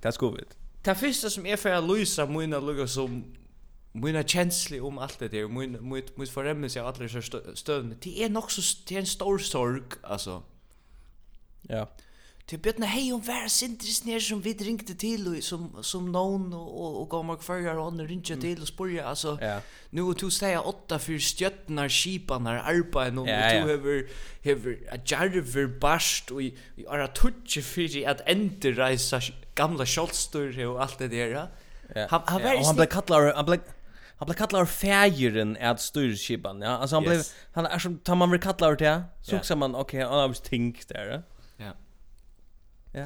[0.04, 3.24] Det skal ta Det første som er for å lyse mine lukker som
[3.94, 7.22] mina kjensli om alt det där min mitt mitt förrämmes jag alla så
[7.56, 10.42] stövn det er nog så det er en stor sorg altså.
[11.70, 11.86] ja
[12.48, 16.54] Til Björn hei och vär sintris ner som vi ringte til og som som någon
[16.54, 19.38] og og, og mig kvarjar og andre ringte til og spurja altså.
[19.42, 19.60] Ja.
[19.92, 23.64] nu to säga åtta för stjötnar skiparna arbetar och ja, yeah.
[23.64, 24.04] to hever
[24.42, 29.20] hever a jarver bast og vi är att touch för at inte resa
[29.56, 31.48] gamla skottstor og alt det der.
[31.96, 32.08] Ja.
[32.10, 32.22] Han
[32.66, 33.60] han blev kallad han blev
[34.18, 36.62] han blev kallad färjeren är styrskipan.
[36.62, 39.76] Ja, alltså han blev han är som tar man väl kallad till så också man
[39.76, 41.24] okej, han har visst tänkt där.
[42.94, 43.06] Ja.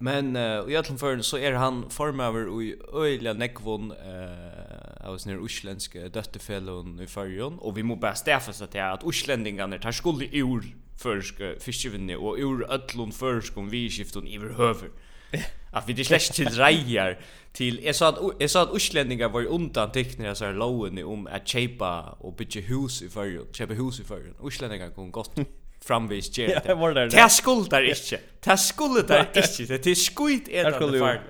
[0.00, 5.44] Men uh, i allan förn så är han formöver i öjliga nekvon eh av sin
[5.44, 10.22] usländska döttefällon i förjon och vi må bara stäfas att det att usländingarna tar skuld
[10.22, 14.90] i ur förska fiskevinne och ur öllon förskom vi skifton i över
[15.72, 17.20] att vi det släckt till rejer
[17.52, 21.26] till jag sa att jag sa att uslänningar var undan tecknare så här lowen om
[21.26, 25.36] att chepa och bygga hus i förjon chepa hus i förjon uslänningar kom gott.
[25.84, 27.08] framvis ger det.
[27.10, 28.20] Det där skuldar inte.
[28.40, 29.78] Det skuldar inte.
[29.78, 31.20] Det är skit är det farlig.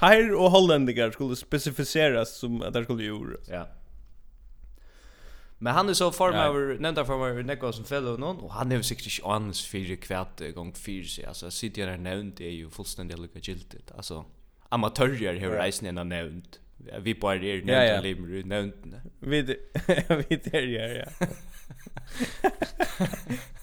[0.00, 3.36] Tire och holländigar skulle specificeras som att det skulle göra.
[3.48, 3.68] Ja.
[5.58, 8.76] Men han är så form över nämnda form över som fellow någon och han er
[8.76, 12.70] jo sikkert inte ans för kvart gång fyra sig alltså sitter där nämnt är ju
[12.70, 14.24] fullständigt lukka giltigt alltså
[14.68, 16.60] amatörer hur reisen är nämnt
[16.98, 18.00] vi på er er ja, ja.
[18.00, 18.74] limru nämnt
[19.20, 19.42] vi
[20.28, 21.26] vi där ja ja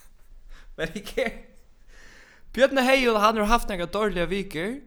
[0.79, 1.27] Men ikke.
[2.55, 4.79] Bjørn Heil han har haft nekka dårliga viker.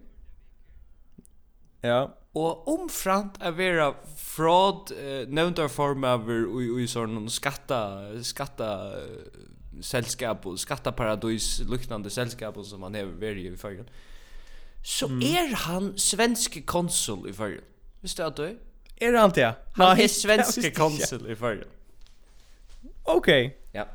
[1.85, 2.01] Ja.
[2.39, 7.83] Og omframt er vera fraud uh, nevntar form av i, i sånn skatta,
[8.25, 9.43] skatta uh,
[9.85, 13.89] selskap og skattaparadis luknande selskap som han hever veri i fyrgen
[14.83, 15.21] så mm.
[15.23, 17.65] er han svenske konsul i fyrgen
[18.03, 18.57] visst du at du er?
[19.17, 19.49] Han det?
[19.79, 21.69] Han Nei, er svenske konsul i fyrgen
[23.09, 23.51] Okay.
[23.75, 23.89] Ja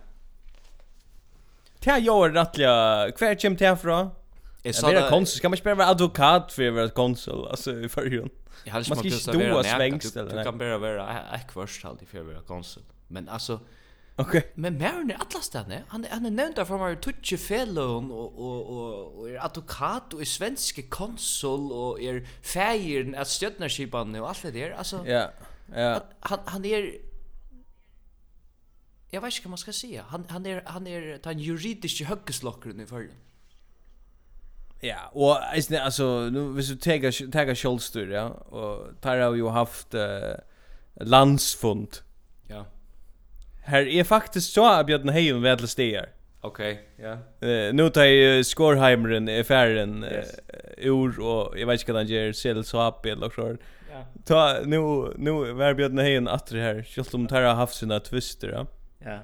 [1.79, 4.09] Det gör rättliga kvar kem till från.
[4.63, 8.29] Är så där konsul ska man spela advokat för vara konsul alltså i förhjul.
[8.63, 10.37] Jag hade smakat så där.
[10.37, 12.83] Du kan bara vara ekvörst halt i för vara konsul.
[13.07, 13.59] Men alltså
[14.19, 14.39] Okej.
[14.39, 14.51] Okay.
[14.55, 15.75] Men Maren är alla stanna.
[15.87, 16.95] Han han är nämnd där från var
[17.37, 23.27] fellon och och och och är advokat och är svensk konsul och är färgen att
[23.27, 23.69] stödna
[24.21, 24.71] och allt det där.
[24.71, 25.31] Alltså Ja.
[25.75, 26.03] Ja.
[26.19, 26.91] Han han är
[29.09, 30.03] jag vet inte vad man ska säga.
[30.07, 33.09] Han han är han är den juridisk höggeslockaren i förr.
[34.79, 35.37] Ja, och
[35.81, 40.01] alltså nu hvis du ta tar Scholster, ja, och tar har ju haft uh,
[40.95, 41.87] landsfund.
[42.47, 42.65] Ja.
[43.63, 46.09] Här är faktiskt så att Björn Heim väl stiger.
[46.41, 47.13] Okej, okay, ja.
[47.47, 50.39] Uh, nu tar ju Skorheimeren i färden yes.
[50.77, 53.57] ur och jag vet inte vad han gör sel så eller så.
[53.91, 54.05] Ja.
[54.25, 58.49] Ta nu nu var Björn att det här, just om tar har haft sina twister,
[58.49, 58.65] ja.
[59.07, 59.19] Ja.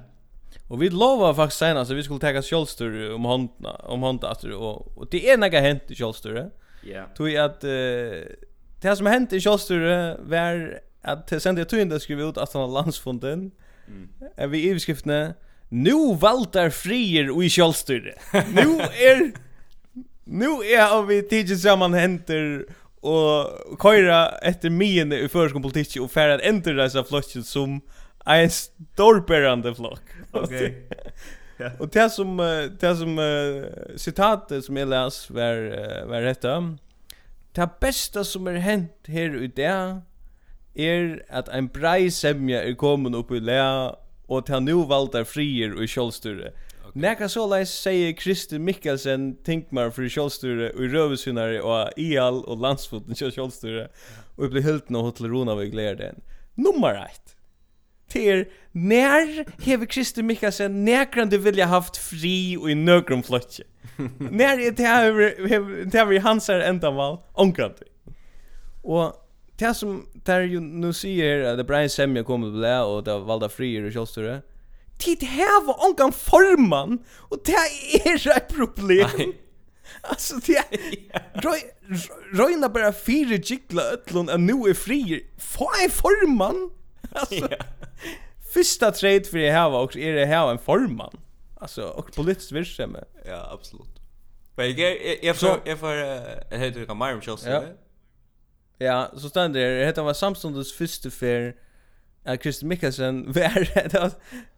[0.68, 4.44] Och vi lovade faktiskt sen alltså vi skulle ta Kjolstur om handen om handen att
[4.44, 6.50] och, och det är några hänt i Kjolstur.
[6.84, 7.06] Ja.
[7.16, 7.70] Tog jag att uh,
[8.82, 12.54] det som hänt i Kjolstur var att till sen det tog inte skrev ut att
[12.54, 13.52] han landsfonden.
[13.88, 14.10] Mm.
[14.36, 15.34] Är vi i skriftne
[15.70, 18.16] Nu valtar frier och i kjolstyr.
[18.34, 19.32] nu är
[20.24, 22.66] nu är av vi tidigt samman händer
[23.02, 27.82] och köra efter mine i förskom politik och färd enter dessa flotchen som
[28.26, 30.02] en storberande flock.
[30.32, 30.90] Okej.
[31.58, 31.70] Ja.
[31.80, 32.38] Och det som
[32.80, 36.78] det som uh, citatet som jag läs var uh, var detta.
[37.52, 40.02] Det bästa som är hänt här ute är
[40.76, 43.96] er att en brei semja er kommen upp i lä
[44.28, 46.52] och ta nu valda frier och självstyre.
[46.88, 47.02] Okay.
[47.02, 53.16] Näka så läs säger Christer Mikkelsen Tinkmar för självstyre och rövsynare och IAL och landsfoten
[53.16, 53.90] kör självstyre
[54.36, 56.16] och blir helt nå hotell Ronavik lär den.
[56.56, 57.36] Nummer 1
[58.14, 63.66] till när hever Kristi Mikkelsen näkrande vilja haft fri och i nögrum flotje.
[64.18, 65.12] när är det här
[65.86, 67.82] det här hansar ändamal onkrant.
[68.82, 69.14] Och
[69.58, 73.50] det som där ju nu säger att det Brian Semja kommer blä och det valda
[73.50, 74.42] frier och kjolsture.
[74.98, 79.10] Tid här var onkan forman och det är ett problem.
[79.18, 79.40] Nej.
[80.02, 80.64] Alltså det är...
[82.36, 85.22] Röjna bara fyra jigla öllun att nu är frier.
[85.38, 86.70] Få en forman.
[87.20, 87.48] alltså,
[88.54, 91.20] första trade för det här var också är det här en forman.
[91.56, 93.04] Alltså och politiskt virksame.
[93.26, 94.00] Ja, absolut.
[94.56, 97.64] Men jag jag får jag får jag heter Ramiro Chelsea.
[98.78, 99.86] Ja, så stannar det.
[99.86, 101.56] heter var Samsungs första för
[102.24, 103.70] att Christian Mikkelsen var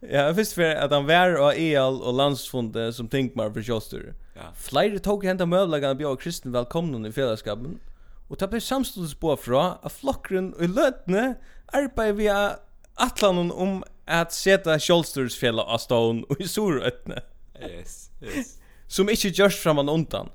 [0.00, 4.14] ja, först för att han var och EL och landsfonde som tänkmar för Schuster.
[4.34, 4.42] Ja.
[4.56, 7.80] Flera tog hända möjligen att bjöd Christian välkommen i fällskapen.
[8.28, 11.34] Och tappade samståndes på fra att flockren och lötne
[11.72, 12.58] arbeid vi har
[12.96, 17.22] atlanen om at seta Kjolstursfjella av stån og i Sorøtne.
[17.62, 18.58] Yes, yes.
[18.88, 20.28] Som ikke gjørs framan undan.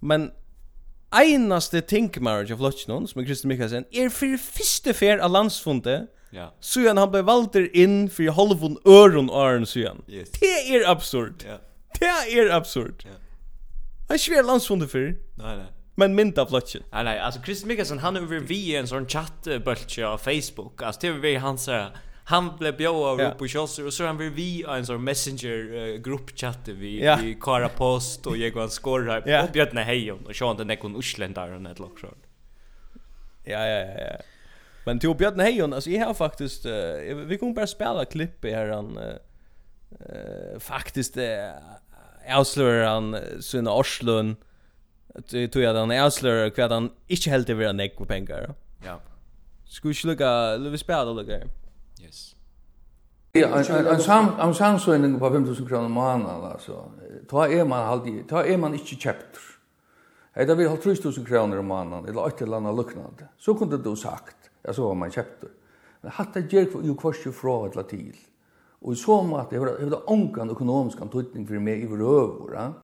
[0.00, 0.30] Men
[1.12, 6.54] einaste tinkmarriage av Lotchnon, som er Kristi Mikkelsen, er for fyrste fer av landsfundet, Ja.
[6.60, 10.02] Så han blev valter inn för halvon øron åren sujan.
[10.08, 10.30] Yes.
[10.30, 11.44] Det er absurd.
[11.46, 11.56] Ja.
[12.00, 13.04] Det er absurd.
[13.04, 13.16] Ja.
[14.08, 14.98] Han svär landsfundet for.
[15.38, 15.66] Nej nej
[15.98, 16.82] men mynda flotchen.
[16.92, 20.82] Nej nej, alltså Chris Mickelson han över vi en sån chattbultje av Facebook.
[20.82, 21.86] Alltså det vi han så
[22.24, 26.00] han blev bjöd av på Chelsea och så han blev vi en sån messenger uh,
[26.00, 27.18] gruppchatte vi ja.
[27.22, 29.42] vi kara post och jag går skorra ja.
[29.42, 32.18] och Björn när hej och så han den någon uslendar och ett lockshot.
[33.44, 34.16] Ja ja ja ja.
[34.84, 36.72] Men till Björn Hejon, alltså jag har faktiskt uh,
[37.14, 41.24] vi kommer bara spela klipp i här han uh, faktiskt uh,
[42.36, 44.36] avslöjar han sina Orslund
[45.52, 48.54] tog jag den avslöjar kvad han inte helt över en ekko pengar.
[48.84, 49.00] Ja.
[49.64, 51.38] Skulle ju lucka Lewis Bell lucka.
[52.02, 52.34] Yes.
[53.32, 53.46] Ja,
[53.92, 56.90] en sam en samsöning på 5000 kr i månaden alltså.
[57.28, 59.38] Ta är man alltid, ta är man inte köpt.
[60.32, 63.28] Hetta vi har 3000 kr i månaden eller åt eller annat liknande.
[63.38, 64.36] Så kunde du sagt,
[64.68, 65.44] alltså var man köpt.
[66.00, 68.16] Men hatta ger ju kvarst fra eller till.
[68.80, 72.74] Och i så mått det har det onkan ekonomisk antydning för mig i rövor, va?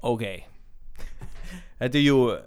[0.00, 0.36] Okej.
[0.36, 0.53] Okay.
[1.78, 2.38] Det är ju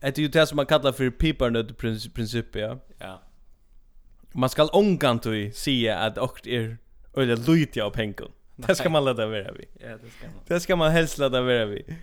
[0.00, 1.78] Det är ju det som man kallar för piparnöd
[2.14, 2.78] princip, ja.
[2.98, 3.22] Ja.
[4.32, 6.78] Man skal ångant och säga att åkt är
[7.16, 8.28] eller lite av pengar.
[8.56, 9.66] Det ska man låta vara vid.
[9.80, 10.44] Ja, det ska man.
[10.46, 11.94] Det ska man helst låta vara vid.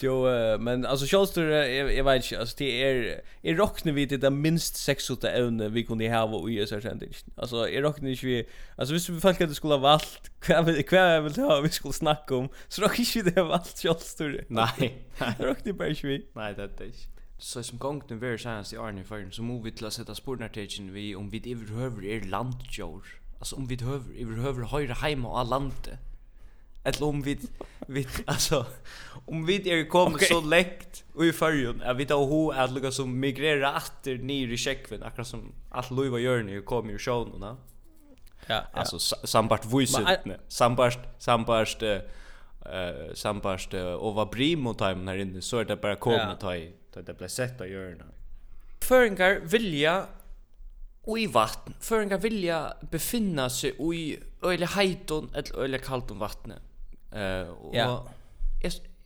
[0.00, 4.06] Jo, uh, men alltså Scholster jag, jag vet inte alltså det är är rockne vi
[4.06, 7.02] det minst sex åtta ävne vi kunde ha och i så sent.
[7.36, 10.82] Alltså är rockne inte vi alltså visst vi folk att det skulle ha valt kvar
[10.82, 14.44] kvar vill ha vi skulle snacka om så rock inte det valt Scholster.
[14.48, 15.06] Nej.
[15.38, 16.26] Rockne bara vi.
[16.32, 16.84] Nej, det är inte.
[17.38, 20.14] Så som gångt den very science i Arne förrän så move vi till att sätta
[20.14, 23.06] spårnartigen vi om vi överhöver är landjord.
[23.38, 25.88] Alltså om vi överhöver överhöver höra hemma och landet
[26.88, 27.38] eller om vi
[27.86, 28.66] vi alltså
[29.26, 30.28] om vi är kommit okay.
[30.28, 34.48] så läkt och i förrjun att vi tar ho att lukka som migrera åter ner
[34.48, 37.56] i checkven akkurat som allt Louis gör nu kommer ju showen va
[38.46, 42.00] Ja, alltså sambart vuiset sambart sambart eh
[42.66, 46.72] uh, sambart uh, over brimo time här inne så är det bara komma ta i
[46.94, 48.04] ta det blir sett att göra.
[48.80, 50.06] Föringar vilja
[51.18, 51.74] i vatten.
[51.80, 56.62] Föringar vilja befinna sig i öle heiton eller öle kallt vattnet.
[57.12, 57.74] Eh och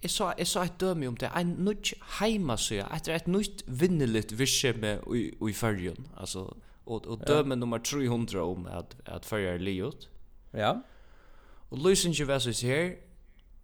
[0.03, 4.39] Jeg så, jeg så et døme om det, en nødt heimasøya, etter et nødt vinnelitt
[4.39, 6.49] virkjeme i, i fyrjun, altså,
[6.87, 10.09] og, og døme nummer 300 om at, at fyrja er liot.
[10.55, 10.73] Ja.
[11.71, 12.91] Og løsningen var sånn her,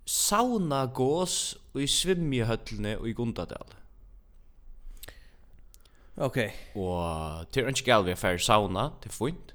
[0.06, 3.74] sauna gås i svimmehøtlene i Gundadal.
[6.22, 6.38] Ok.
[6.78, 9.54] Og til ønske gal vi er ferdig sauna, til funnet.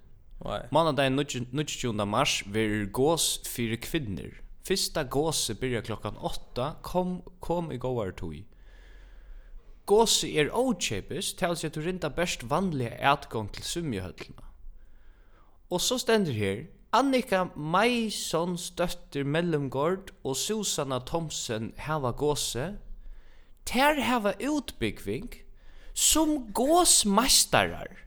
[0.76, 1.96] Mandag den 29.
[2.06, 8.38] mars vil gås fire kvinner Fyrsta gåse byrja klokkan 8, kom, kom i gåar tog.
[9.86, 14.48] Gåse er åkjepis, tals jeg at du rinda best vanlige atgång til sumjehøllene.
[15.70, 22.76] Og så stender her, Annika Meisons døtter Mellumgård og Susanna Thomsen hava gåse.
[23.66, 25.32] Ter hava utbyggving
[25.94, 27.98] som gåsmeistarar.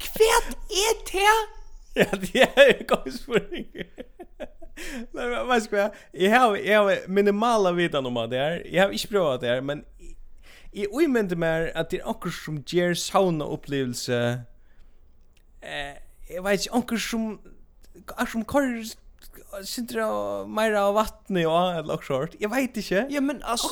[0.00, 0.54] Kvært
[0.86, 1.59] er det?
[2.12, 3.66] Ja, det är en god spurning.
[5.12, 5.90] Men vad ska jag?
[6.12, 8.66] Jag har, jag har minimala vidan om det här.
[8.66, 9.84] Jag har inte provat det här, men
[10.72, 14.40] i omvänder mig att det är något som ger sauna-upplevelse.
[15.60, 17.40] Eh, jag vet inte, något som...
[18.18, 18.84] Något som kör
[19.64, 22.30] sindra mera av vattnet och eller något short.
[22.38, 23.06] Jag vet inte.
[23.10, 23.68] Ja, men alltså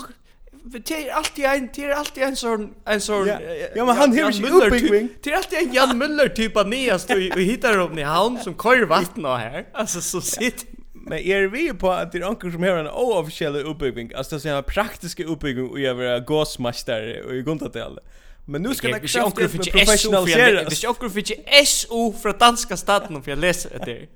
[0.71, 3.41] det är alltid en det är alltid en sån en sån ja,
[3.75, 5.09] ja men han har ju uppbyggning.
[5.23, 8.39] Det är alltid en Jan Müller typ av nyast och vi hittar upp i havn
[8.39, 9.67] som kör vatten och här.
[9.73, 13.57] Alltså så sitt Men er vi på att det är anker som har en oofficiell
[13.57, 17.99] uppbygging, alltså det är en praktisk uppbyggning och jag vill gasmästare och i grundatell.
[18.45, 20.81] Men nu ska det kanske onkel för professionaliseras.
[20.81, 24.09] Det är onkel för SO fra danska staten om jeg leser det.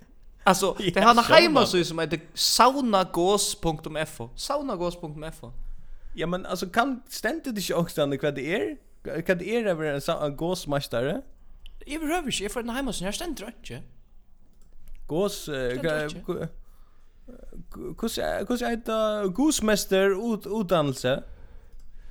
[0.45, 5.53] Alltså, det har en hemsida som heter saunagås.fo Saunagås.fo
[6.15, 8.77] Ja, men alltså kan ständigt inte också när vad det är?
[9.23, 11.23] Kan det är över en, en gåsmästare?
[11.87, 13.83] Jag behöver inte, jag får den hemma sen, jag ständer inte.
[15.07, 15.49] Gås...
[15.49, 15.77] Hur
[18.09, 21.23] ska jag gåsmäster ut, utdannelse?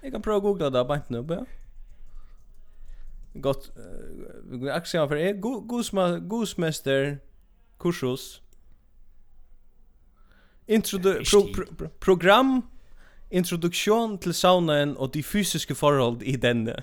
[0.02, 1.46] Jag kan prova att googla det bara inte nu, bara.
[3.34, 3.72] Gott,
[4.44, 5.34] vi går axiom för är
[5.68, 7.20] gåsma, gåsmäster
[7.80, 8.42] kursus.
[10.66, 12.62] Introdu pro, pro, pro, program
[13.32, 16.76] introduktion til saunaen og de fysiske forhold i denne.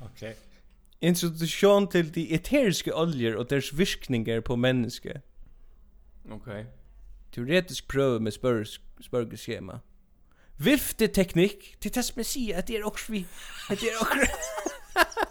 [0.00, 0.22] Ok.
[1.00, 5.20] Introduktion til de eteriske oljer og deres virkninger på mennesket.
[6.30, 6.48] Ok.
[7.32, 8.32] Teoretisk prøve med
[9.00, 9.78] spørgeskjema.
[10.58, 11.76] Vifte teknikk.
[11.82, 13.26] Det er det som jeg sier, at det er også vi.
[13.70, 14.26] At det er også...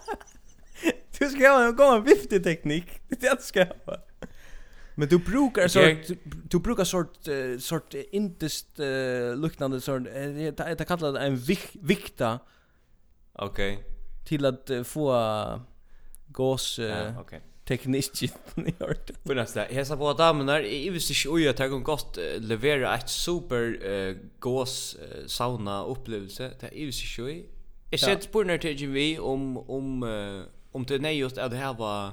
[1.20, 2.96] du skal ha en god vifteteknikk.
[3.10, 4.00] Det er det du skal ha.
[5.00, 6.04] Men du brukar sort okay.
[6.08, 6.16] du,
[6.52, 11.70] du brukar sort uh, sort indist uh, liknande sort det uh, det kallas en vik,
[11.80, 12.38] vikta.
[13.32, 13.72] Okej.
[13.72, 13.84] Okay.
[14.26, 15.60] Till att uh, få uh,
[16.28, 17.40] gås uh, ja, okay.
[17.64, 18.28] tekniskt i
[18.80, 19.10] ort.
[19.24, 19.60] På nästa.
[19.60, 23.88] Hesa på damerna i visst inte oj jag tar en gott uh, leverera ett super
[23.88, 26.50] uh, gås uh, sauna upplevelse.
[26.60, 27.46] Det är visst inte oj.
[27.90, 30.42] Jag sett på när till vi om om uh,
[30.72, 32.12] om det nej just att det här var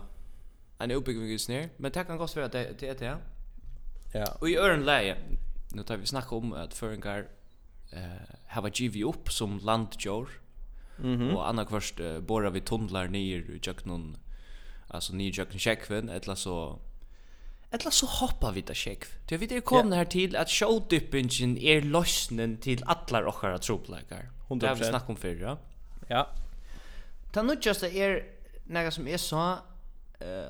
[0.79, 3.17] en uppbygging i snär men det kan kosta vara det det ja
[4.13, 5.17] ja och i örn läge
[5.73, 7.27] nu tar vi snacka om att föringar
[7.91, 10.29] eh har givet upp som landjord
[11.03, 11.33] mm -hmm.
[11.33, 14.17] och andra kvörst uh, borrar vi tunnlar ner i Jöknun.
[14.87, 16.79] alltså ner i Jöknun checkven eller så
[17.71, 19.03] Eller så hoppar vi där check.
[19.27, 19.97] Du vet det kommer yeah.
[19.97, 24.29] här till att showdippingen är lösnen till alla rockar troplekar.
[24.47, 25.57] Hon har vi snackar om förra.
[26.07, 26.27] Ja.
[27.31, 28.23] Ta nu just är
[28.65, 29.51] några som är så
[30.19, 30.49] eh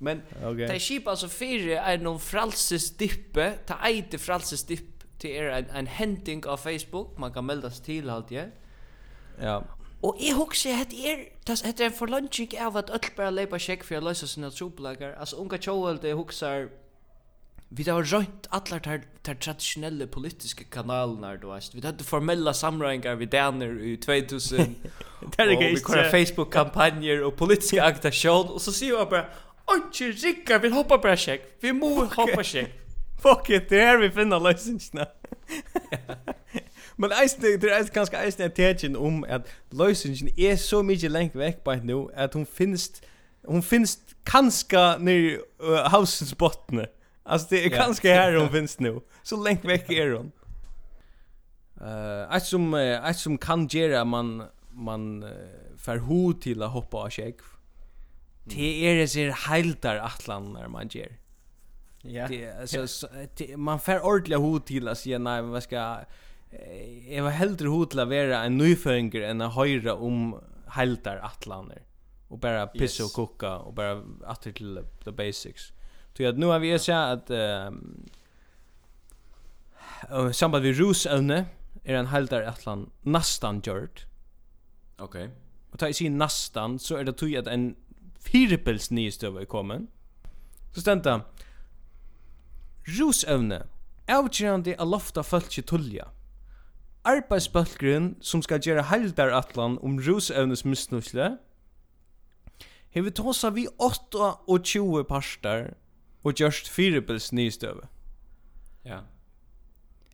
[0.00, 0.66] Men okay.
[0.66, 5.70] det skipa alltså fyra är någon fralses dippe, ta ejte fralses dipp till er en,
[5.76, 8.44] en henting av Facebook, man kan meldas till allt ja.
[9.42, 9.60] Ja.
[10.02, 13.84] Og jeg husker at er, det er en forlunching av at øll bare leipa sjekk
[13.84, 15.12] for å løse sine trobelager.
[15.20, 16.80] Altså, unga tjohelde, hugsar husker,
[17.70, 21.74] vi har røynt allar tar, tar traditionelle politiske kanalene, du veist.
[21.76, 24.74] Vi hadde formella samrøyngar vi daner i 2000,
[25.22, 29.28] og vi kvar Facebook-kampanjer og politiske agitasjon, og så sier vi bare,
[29.76, 31.46] ikke rikker, vi hoppa bare sjekk.
[31.62, 32.76] Vi må hoppa sjekk.
[33.20, 35.06] Fuck it, det er vi finner løsningene.
[37.00, 41.36] Men eisne, det er ganske eisne er tegjen om at løsningen er så mykje lengt
[41.38, 43.02] vekk bare nå at hun finnst,
[43.48, 46.86] hun finnst kanska nir uh, hausens bottene.
[47.24, 49.00] Altså det er kanska her hun finnst nå.
[49.24, 50.32] Så lengt vekk er hun.
[51.80, 54.42] Uh, eit som, uh, eit som kan gjøre man,
[54.72, 55.30] man uh,
[55.80, 57.40] fer ho til å hoppa av skjegg,
[58.44, 61.16] Det er det ser heiltar atlan man ger.
[62.02, 62.26] Ja.
[62.28, 65.76] Det så, så det, man får ordliga hot till att säga nej, vad ska
[67.10, 71.82] jag var hellre hot till att vara en nyfödinger än att höra om heldar atlaner
[72.28, 73.10] och bara pissa yes.
[73.10, 75.72] och koka och bara at till the basics.
[76.16, 78.08] Så jag nu har vi sett att um,
[80.12, 81.44] uh, samband vid rusövne
[81.84, 84.06] är en heldar atlan nästan gjort.
[84.98, 85.24] Okej.
[85.24, 85.36] Okay.
[85.70, 87.76] Och ta i sin nästan så är det tog att en
[88.20, 89.88] firepels nystøve er kommet.
[90.72, 91.20] Så stendte
[92.88, 93.62] Rusevne,
[94.08, 96.08] avgjørende er lofta følge tulja.
[97.04, 101.36] Arbeidsbølgren som skal gjøre heildaratlan om rusevnes misnusle,
[102.90, 105.70] hever tåsa vi 28 parster
[106.24, 107.86] og gjørst firepels nystøve.
[108.84, 109.04] Ja.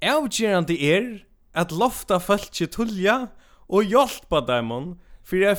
[0.03, 1.09] Avgjørende er
[1.57, 3.27] at lofta følge tulja
[3.69, 4.71] og hjelpa dem
[5.27, 5.59] for jeg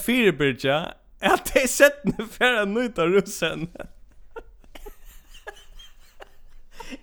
[1.19, 3.69] at det är sett nu för att nöjta russen.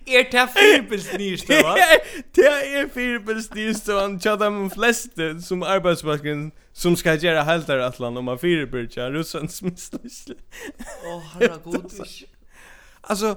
[0.05, 1.75] Er det fyrpils nyrstøva?
[2.35, 2.45] det
[2.77, 8.37] er fyrpils nyrstøva tja de fleste som arbeidsmarken som skal gjøre helter atlan om a
[8.41, 10.35] fyrpils russens mislyssle.
[10.79, 11.93] Åh, oh, herra god.
[13.03, 13.35] altså,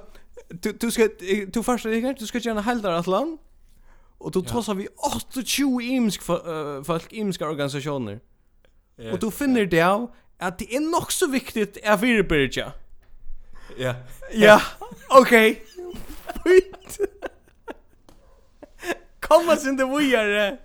[0.63, 1.09] du, du skal,
[1.53, 1.85] du først,
[2.19, 3.37] du skal gjøre helter atlan,
[4.19, 8.19] og du trossar vi 28 imsk folk, imska organisasjoner.
[9.11, 10.09] Og du finner det av
[10.39, 12.71] att det är nog så viktigt att vi.
[13.77, 13.95] Ja.
[14.33, 14.61] Ja.
[15.09, 15.65] Okej.
[19.19, 20.57] Kom oss inte vidare.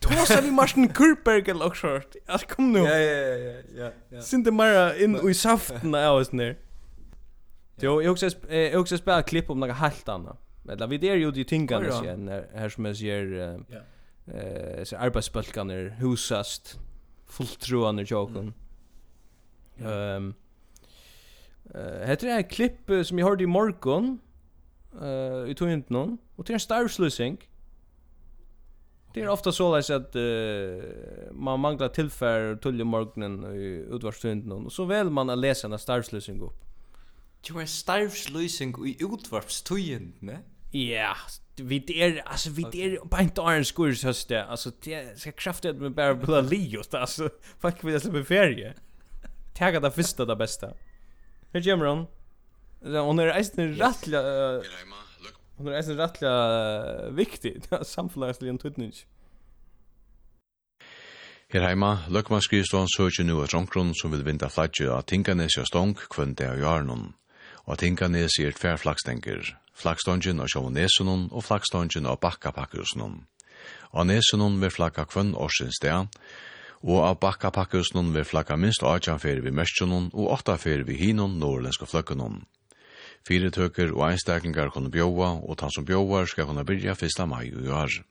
[0.00, 2.16] Tåsa vi Martin Kurberg eller något sånt.
[2.48, 2.78] Kom nu.
[2.78, 4.22] Ja, ja, ja, ja, ja.
[4.22, 6.56] Sinte mera in i saften av oss ner.
[7.80, 10.38] Jo, jag också jag också spelar klipp om något helt annat.
[10.68, 13.54] Eller vi det är ju de tingarna sen här som jag ser
[14.26, 16.78] eh så arbetsbalkaner husast
[17.26, 17.68] fullt
[17.98, 18.54] i tjokken.
[19.78, 20.16] Mm.
[20.16, 20.34] Um,
[21.74, 24.18] uh, heter det här klipp som jag hörde i morgon
[25.02, 27.38] uh, i tog inte någon och det är en starvslösning.
[29.14, 30.82] Det är ofta så läs att uh,
[31.32, 35.78] man manglar tillfär tull i morgonen i utvarstunden, och så väl man att läsa en
[35.78, 36.64] starvslösning upp.
[37.46, 40.38] Det var en starvslösning i utvarpstundet, ne?
[40.70, 41.16] Ja,
[41.56, 45.92] vi är alltså vi är på inte iron skurs det alltså det ska kraftigt med
[45.92, 47.30] bara blå liot alltså
[47.60, 48.74] fuck vi alltså med ferie.
[49.54, 50.74] Tagga det första det bästa
[51.52, 52.06] hur gör man
[52.80, 54.22] hon är en rattla
[55.56, 57.62] hon är en rattla viktig.
[57.82, 59.06] Samfällagsligen tutnich
[61.48, 66.48] Her heima, løkvanskristan søker nu et ronggrunn som vil vinda flagget av Tinkanesja stong kvønte
[66.50, 67.04] av jarnon,
[67.70, 73.22] og Tinganes er tverrflagstenker, flaggstången av sjånesunnen og flaggstången av bakkapakkusen.
[73.92, 76.08] Og nesunnen vil flagga kvann årsins sted,
[76.86, 81.38] og av bakkapakkusen vil flagga minst 18 fyrir vi mørkjunnen og 8 fyrir vi hinun
[81.40, 82.44] norrlenska fløkkunnen.
[83.26, 87.26] Fyretøker og einstaklingar kunne bjóa, og tan som bjóar skal kunne byrja 1.
[87.26, 88.02] mai i år.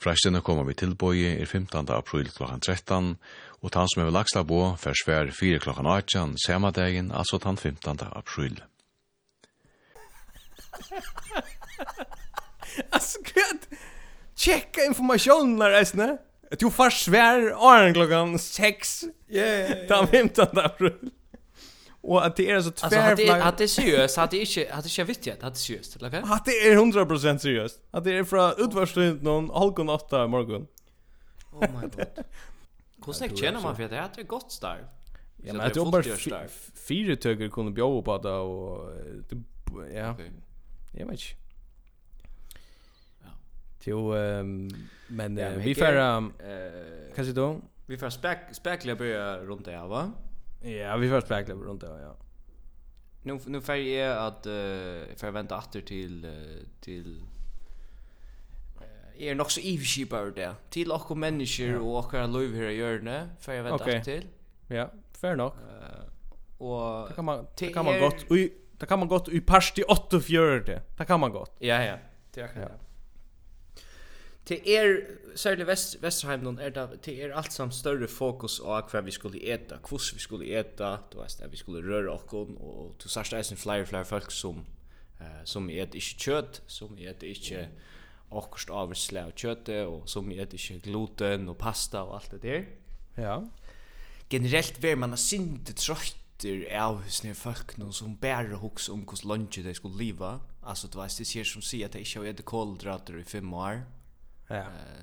[0.00, 1.90] Frestene kommer vi tilbøye er 15.
[1.92, 2.48] april kl.
[2.58, 3.16] 13,
[3.60, 5.76] og tann som er ved Lagstabo, fer svær 4 kl.
[5.84, 8.08] 18, samadegin, altså tann 15.
[8.16, 8.62] april.
[12.90, 13.78] Alltså gud.
[14.34, 16.18] Checka informationen där resten.
[16.58, 19.04] Du får svär åren klockan 6.
[19.28, 19.86] Yeah.
[19.88, 21.10] Ta 15 april.
[22.00, 23.28] Och att det är så tvärflag.
[23.28, 25.54] Alltså att det är seriöst, att det inte att det är viktigt, att det är
[25.54, 26.32] seriöst, eller vad?
[26.32, 27.80] Att det är 100% seriöst.
[27.90, 30.66] Att det är från utvarstund någon halkon 8 morgon.
[31.52, 32.24] Oh my god.
[33.00, 34.84] Kostnack tjänar man för det här är gott starv.
[35.36, 36.48] Ja, men jag tror bara
[36.88, 38.92] fyra tögger kunde bjóða på det och
[39.94, 40.16] ja.
[40.92, 41.42] Jag vet inte.
[43.84, 44.70] Jo, um,
[45.08, 49.86] men ja, vi får eh kanske då vi får spek spekla börja runt det här
[49.86, 50.12] va?
[50.60, 52.16] Ja, vi får spekla runt det ja.
[53.22, 57.22] Nu nu får jag att uh, får vänta åter till uh, till
[59.18, 60.54] är nog så ivrig på det.
[60.70, 64.04] Till och kom människor och och kan lov här gör det för jag väntar okay.
[64.04, 64.26] till.
[64.68, 65.46] Ja, fair nog.
[65.46, 66.12] Eh
[66.58, 68.26] och det kan man det kan man gott.
[68.30, 70.80] Oj, Det kan man gott i parsti 8 fjörde.
[70.98, 71.56] Det kan man gott.
[71.60, 71.98] Ja ja.
[72.34, 72.62] Det kan.
[72.62, 72.68] Ja.
[74.44, 74.96] Til er,
[75.36, 79.14] särskilt vest, Vesterheim någon er det, til er alt samt større fokus på hva vi
[79.14, 83.08] skulle eta, hur vi skulle eta, du är at vi skulle røre okkon, og du
[83.08, 84.66] sørste eisen flere flyer flyer folk som,
[85.20, 87.68] eh som et inte kött, som et ikke
[88.30, 92.64] okkurst avsle av kjøttet, og som et inte gluten og pasta og alt det der.
[93.16, 93.38] Ja.
[94.30, 99.28] Generelt ver man a sinte trøyt av avhusne folk noen som bare hoks om hvordan
[99.30, 100.40] lunge de skulle leva.
[100.62, 103.52] Altså, det var det ser som sier at de ikke har etter koldrater i fem
[103.54, 103.82] år.
[104.50, 104.66] Ja.
[104.66, 105.02] Uh,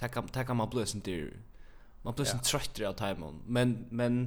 [0.00, 1.32] det kan, det kan man bli sånn til,
[2.04, 3.40] man blir sånn trøttere av timon.
[3.46, 4.20] Men, men,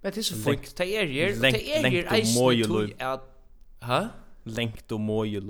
[0.00, 3.26] men det er så folk, det er her, det er her eisen tog at,
[3.84, 4.00] hæ?
[4.48, 5.42] Lengt og måje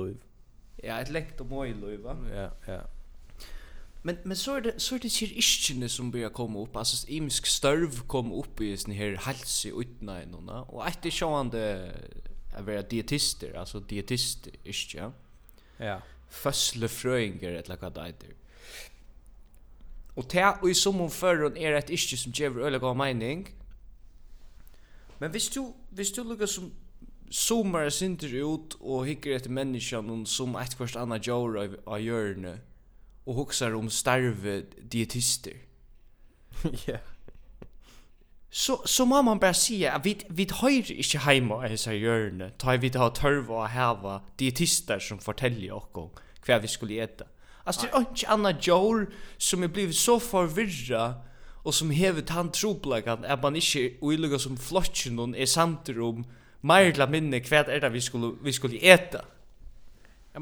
[0.83, 2.17] Ja, et lengt og måje va?
[2.33, 2.81] Ja, ja.
[4.03, 6.77] Men men så är det så är det kyrr ischne som börjar komma upp.
[6.77, 10.27] Alltså imsk störv kom upp i sån här hals i utna i
[10.69, 11.93] och att det sjåande
[12.57, 15.13] är vara dietister, alltså dietist isch ja.
[15.77, 16.03] Ja.
[16.31, 18.35] Fösle fröingar eller vad det heter.
[20.15, 23.49] Och det och i som hon förrun är ett isch som ger öliga god mening.
[25.19, 26.73] Men visst du visst du lukar som
[27.31, 32.70] zoomar sinter ut og hikker etter menneskene som ett först annet gjør av hjørnet
[33.25, 35.53] och huxar om starve dietister.
[36.63, 36.71] Ja.
[36.89, 37.01] yeah.
[38.53, 42.51] Så så må man bara säga att vi vi höjer inte hemma i så hjörne.
[42.59, 47.25] Ta vi det har törv och häva dietister som fortäljer och kvar vi skulle äta.
[47.65, 49.07] Alltså det är inte Anna Joel
[49.37, 51.15] som är blivit så förvirrad
[51.63, 56.25] och som hever han troplagan att man inte oiluga som flotchen hon är samt om
[56.61, 59.25] mer eller mindre kvärt är det vi skulle vi skulle äta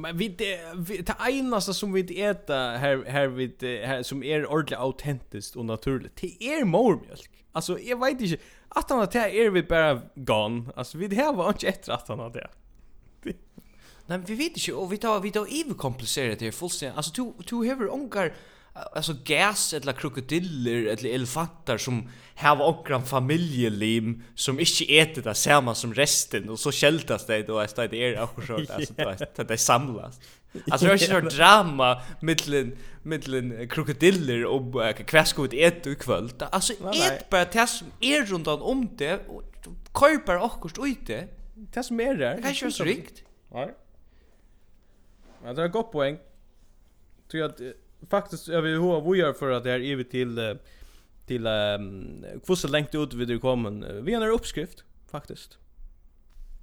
[0.01, 5.57] men vi det einaste som vi äta här här vi här som är ordentligt autentiskt
[5.57, 6.16] och naturligt.
[6.16, 7.30] Det är mormjölk.
[7.53, 8.38] Alltså jag vet inte
[8.68, 10.64] att han att det är vi bara gone.
[10.76, 12.49] Alltså vi det här var inte ett att han det.
[14.07, 16.96] Nej, vi vet inte och vi tar vi tar evig komplicerat det fullständigt.
[16.96, 18.34] Alltså du du har ongar
[18.93, 25.74] alltså gas eller krokodiller eller elefanter som har också familjelim som inte äter det samma
[25.74, 28.95] som resten och så skältas det då är det är också så alltså
[29.37, 30.20] det det samlas.
[30.70, 36.31] Alltså det är ju så drama mellan mellan krokodiller och kväskot ett och kväll.
[36.39, 39.43] Alltså ett bara det som är runt om det och
[40.01, 41.29] köper också ute.
[41.55, 42.37] Det som är där.
[42.37, 43.22] Det kanske är så rikt.
[43.53, 43.70] Ja.
[45.43, 46.18] Men det är gott poäng.
[47.31, 47.61] Tror jag att
[48.11, 50.59] faktiskt jag vill hur vad gör för att det är evigt till
[51.26, 54.01] till um, hur så långt ut vi det kommer.
[54.01, 55.59] Vi har en uppskrift faktiskt.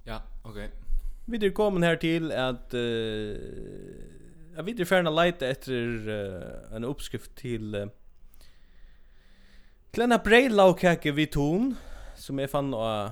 [0.04, 0.64] Ja, okej.
[0.64, 0.68] Okay.
[1.26, 2.80] Vi det kommer här till att eh
[4.56, 5.72] jag vet inte förna lite efter
[6.08, 7.86] uh, en uppskrift till uh,
[9.92, 11.74] Glenna Brejlaukake vid ton
[12.16, 13.10] som är fan och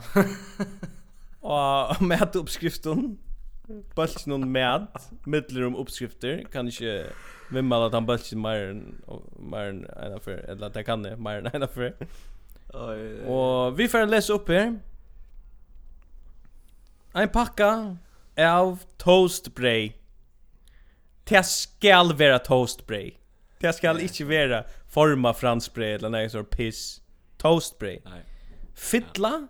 [1.40, 3.18] och med uppskriften
[3.66, 4.86] bulk någon med
[5.24, 7.06] mittlerum uppskrifter kan inte
[7.50, 8.82] vimma alla han bulk mer
[9.38, 9.68] mer
[10.06, 11.94] ena för eller det kan det mer ena för.
[13.26, 14.78] Och vi får läsa upp här.
[17.12, 17.96] En pakka
[18.38, 19.92] av toastbrød.
[21.24, 23.10] Det skal være toastbrød.
[23.60, 27.00] Det skal ikke være forma franskbrød eller noe sånt piss.
[27.38, 28.02] Toastbrød.
[28.74, 29.46] Fytla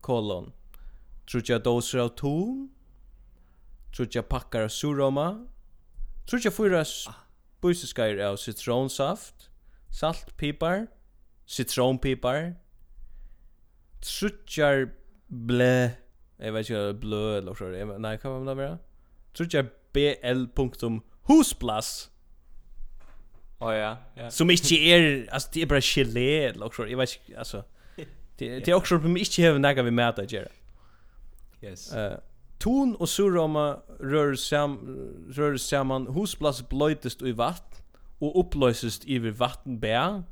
[0.00, 0.52] kolon
[1.26, 2.68] Trutja doser av tom.
[3.96, 5.46] Trutja pakkar av suroma.
[6.26, 6.84] Trutja fyra
[7.62, 9.50] busiskair av citronsaft.
[9.90, 10.86] salt, pipar,
[11.46, 12.54] Citronpipar.
[14.02, 14.90] Trutjar
[15.28, 15.94] ble...
[16.38, 17.70] Jeg vet ikke, blø eller så.
[17.70, 18.78] Nei, hva var det være?
[19.36, 19.64] Trutjar
[19.96, 21.90] bl.husplass.
[23.60, 24.28] Oh, ja, ja.
[24.30, 25.24] Som ikke er...
[25.32, 26.84] Altså, det er bare gelé eller så.
[26.84, 27.62] Jeg vet ikke, altså...
[28.38, 30.48] Det det är också som mig har hevur vi med mæta gera.
[31.64, 31.92] Yes.
[31.92, 32.16] Eh
[32.60, 34.78] Tun og surroma rör sam
[35.36, 37.82] rör saman husplats bløytest i vatt
[38.20, 40.22] og upplöses i vatnbær.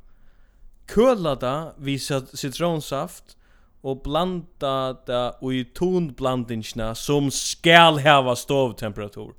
[0.87, 3.37] Køla da vi sitronsaft
[3.83, 9.33] og blanda da og i tunblandingsna som skal hava stovtemperatur.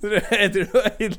[0.00, 0.48] Det är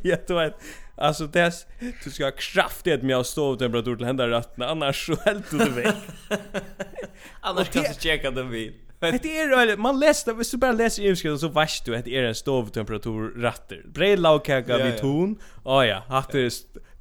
[0.03, 0.53] det du vet.
[0.97, 1.67] Alltså det
[2.03, 5.69] du ska ha kraftigt med att stå temperatur till hända ratten annars så helt du
[5.69, 5.95] vet.
[7.41, 8.73] annars kan du checka den bil.
[8.99, 9.79] Det är rörligt.
[9.79, 13.41] Man läste, hvis du bara läser i så varst du att det är en stovtemperatur
[13.41, 13.83] ratter.
[13.85, 15.39] Bred lagkaka vid ton.
[15.65, 16.03] Ja, ja.
[16.07, 16.51] Att det är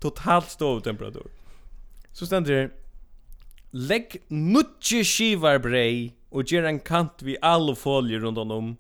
[0.01, 1.27] totalt stovtemperatur.
[2.13, 2.71] Så ständer det
[3.71, 8.77] Lägg nutje skivar brei och ger en kant vid all folie runt om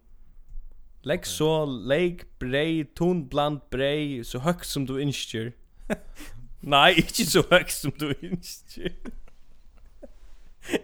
[1.05, 5.52] Lägg så, lägg brei, ton bland brei, så högt som du innskjer.
[6.61, 8.92] Nej, inte så högt som du innskjer.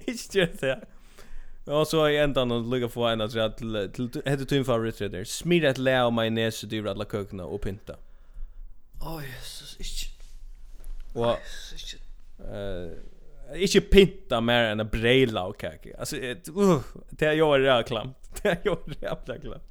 [0.06, 0.80] ikke det.
[1.64, 5.24] Och så i endan og lägga få en at til, till till hette tun favorittredder.
[5.24, 7.94] Smir et lea og majones og dyr alla køkna og pynta.
[7.94, 7.96] pinta.
[9.00, 10.10] oh, Jesus, ikke.
[11.14, 11.38] Och
[12.54, 13.10] eh
[13.54, 15.92] ikke pinta mer än en breila og kake.
[15.98, 16.16] Altså,
[16.54, 18.16] uh, det er jo rea klamt.
[18.42, 19.69] Det er jo jävla klamt.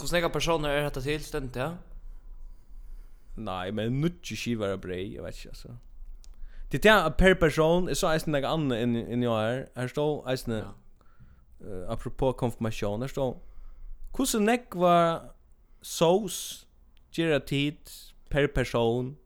[0.00, 1.74] Hvordan lenge personer er dette til, stendt, ja?
[3.36, 5.76] Nej, men nutje skivar av brej, jag vet inte, alltså.
[6.70, 9.68] Det är per person, jeg så eisen noe annet enn än jag är.
[9.76, 10.72] Här står, eisen, ja.
[11.66, 13.36] uh, apropå konfirmation, här står
[14.16, 15.30] hvordan nek var
[15.82, 16.66] sås
[17.12, 17.90] gjerra tid
[18.30, 19.16] per person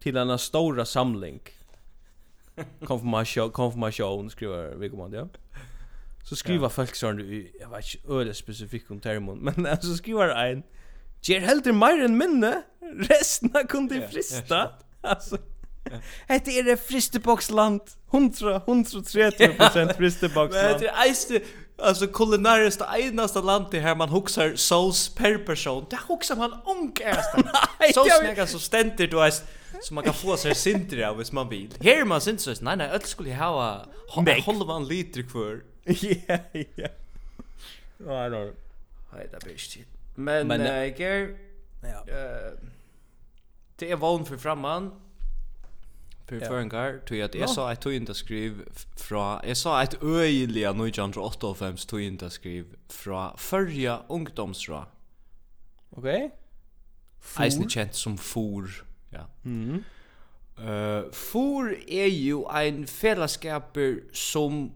[0.00, 1.40] til en stora samling?
[2.88, 5.26] Konfirmation, konfirmation, skriver Vigomand, ja
[6.24, 10.64] så skriver folk sånn, jeg vet ikke øde spesifikk om termon, men så skriver en,
[11.24, 12.50] Gjer heldur meir enn minne,
[13.08, 14.66] resten av kundi frista.
[15.04, 15.36] Altså,
[16.30, 21.42] Hette er det fristeboksland 100-130% fristeboksland Men det er eiste
[21.76, 25.84] Alltså kulinariskt det land landet her man huxar souls per person.
[25.90, 27.34] Det huxar man onkast.
[27.94, 29.44] Sås näga så ständer du veist.
[29.82, 31.76] Så man kan få sig sinter av hvis man vill.
[31.82, 33.84] Her er man sinter så nej nej öll skulle jag ha
[34.44, 35.60] hålla man liter kvar.
[36.28, 36.38] Ja
[36.76, 36.88] ja.
[37.98, 38.50] Nej då.
[39.12, 39.86] Nej det blir shit.
[40.14, 41.28] Men Men uh, jeg jag
[41.82, 42.04] ja.
[42.08, 42.52] eh
[43.80, 44.90] det är vån för framman
[46.26, 46.46] för ja.
[46.46, 51.76] förengar tog jag att jag sa att tog skriv Fra jag sa att öjliga 1985
[51.76, 54.86] tog inte skriv Fra förra ungdomsra.
[55.90, 56.30] Okej.
[57.30, 57.46] Okay.
[57.46, 58.84] Eisen kjent som for.
[59.14, 59.28] Ja.
[59.44, 59.72] Mhm.
[59.72, 59.84] Mm
[60.54, 64.68] Uh, for er jo ein fellesskaper som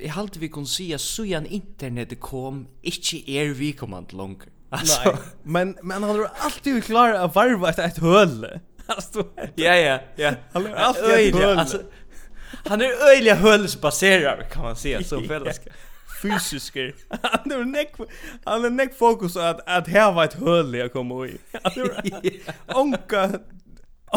[0.00, 4.50] jeg halte vi kunne si at sujan internetet kom, ikke er vi kommand langer.
[4.72, 8.44] Altså, Nei, men, men han har alltid klar av varva at et høl.
[8.86, 9.24] Alltså,
[9.58, 10.34] ja, ja, ja.
[10.52, 11.58] Han er alltid ett höl.
[11.58, 11.80] Alltså,
[12.68, 15.72] han er öjliga hölsbaserad kan man säga som fällskap
[16.22, 16.94] fysisker.
[17.22, 17.94] Han är neck
[18.44, 21.38] han är neck fokus att att här var ett höll jag kommer i.
[22.74, 23.40] Onka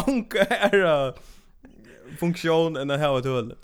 [0.06, 1.14] onka är
[2.18, 3.54] funktion än att här var ett höll.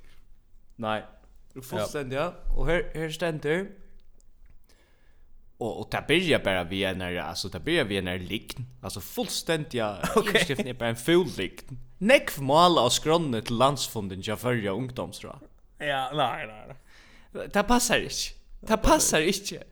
[0.76, 1.04] Nej.
[1.52, 1.62] Du
[2.10, 2.34] ja.
[2.56, 3.66] Och här här ständer
[5.58, 9.00] och och där blir jag bara vi när alltså där blir vi när likn alltså
[9.00, 10.44] fullständiga okay.
[10.44, 11.78] skriften är bara en full likn.
[11.98, 15.38] Neck mal av skronnet till landsfonden jag förra ungdomsra.
[15.78, 16.76] Ja, nej nej nej.
[17.32, 18.34] Det passar inte.
[18.60, 19.64] Det passar inte.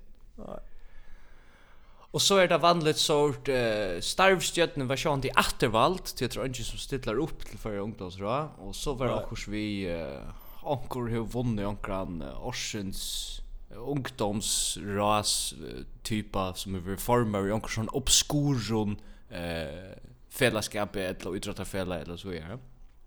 [2.11, 6.47] Och så är det vanligt sort uh, starvstjötnen var sjön till Attervald till jeg tror
[6.47, 10.33] ikke som stiller upp til förra ungdomsra och så var det också vi uh,
[10.65, 13.43] ankor hur vunnet ankran uh, Orsens
[13.77, 18.97] ungdomsras uh, typa som är reformer i ankor sånn obskuron
[19.31, 19.97] eh
[20.31, 22.59] fellesskapet eller idrottarfälla eller så är.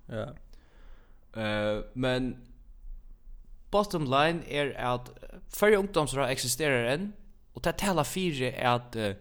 [0.05, 0.27] Ja.
[1.41, 2.35] Eh men
[3.71, 5.11] bottom line er at
[5.55, 7.11] fyrir ungdomsra eksisterar enn,
[7.55, 9.13] og det tala fyrir er at uh,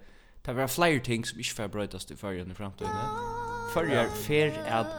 [0.46, 3.16] det var flere ting som ikke får brøytast i fyrre i framtiden.
[3.74, 4.90] Fyrir fer at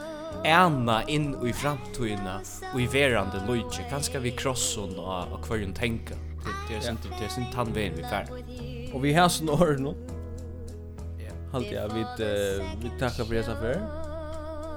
[0.47, 5.80] ena inn i framtiden og i verande loitje, kanskje vi krosson og, og hver tenka
[5.82, 6.28] tenker.
[6.41, 8.30] Det, det er sin, det er han tannveien vi fer.
[8.93, 9.95] Og vi har snor nu.
[11.52, 13.82] Halt jag vid uh, vi tackar för det som før.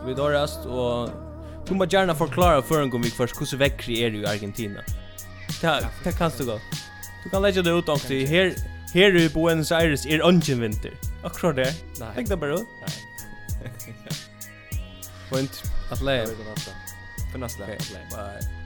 [0.06, 1.08] Vi dårest, och
[1.68, 4.80] Du må gärna förklara för en gång först hur så väckri är i Argentina.
[5.60, 6.60] Ta ta kan du gå.
[7.24, 8.54] Du kan lägga det ut och det här
[8.94, 10.92] här i Buenos Aires är ungen vinter.
[11.22, 11.72] Och så där.
[12.14, 12.54] Tänk det bara.
[12.54, 12.64] Nej.
[15.30, 16.26] Point att lägga.
[17.32, 17.64] För nästa.
[17.66, 17.76] För.
[18.16, 18.63] Bye.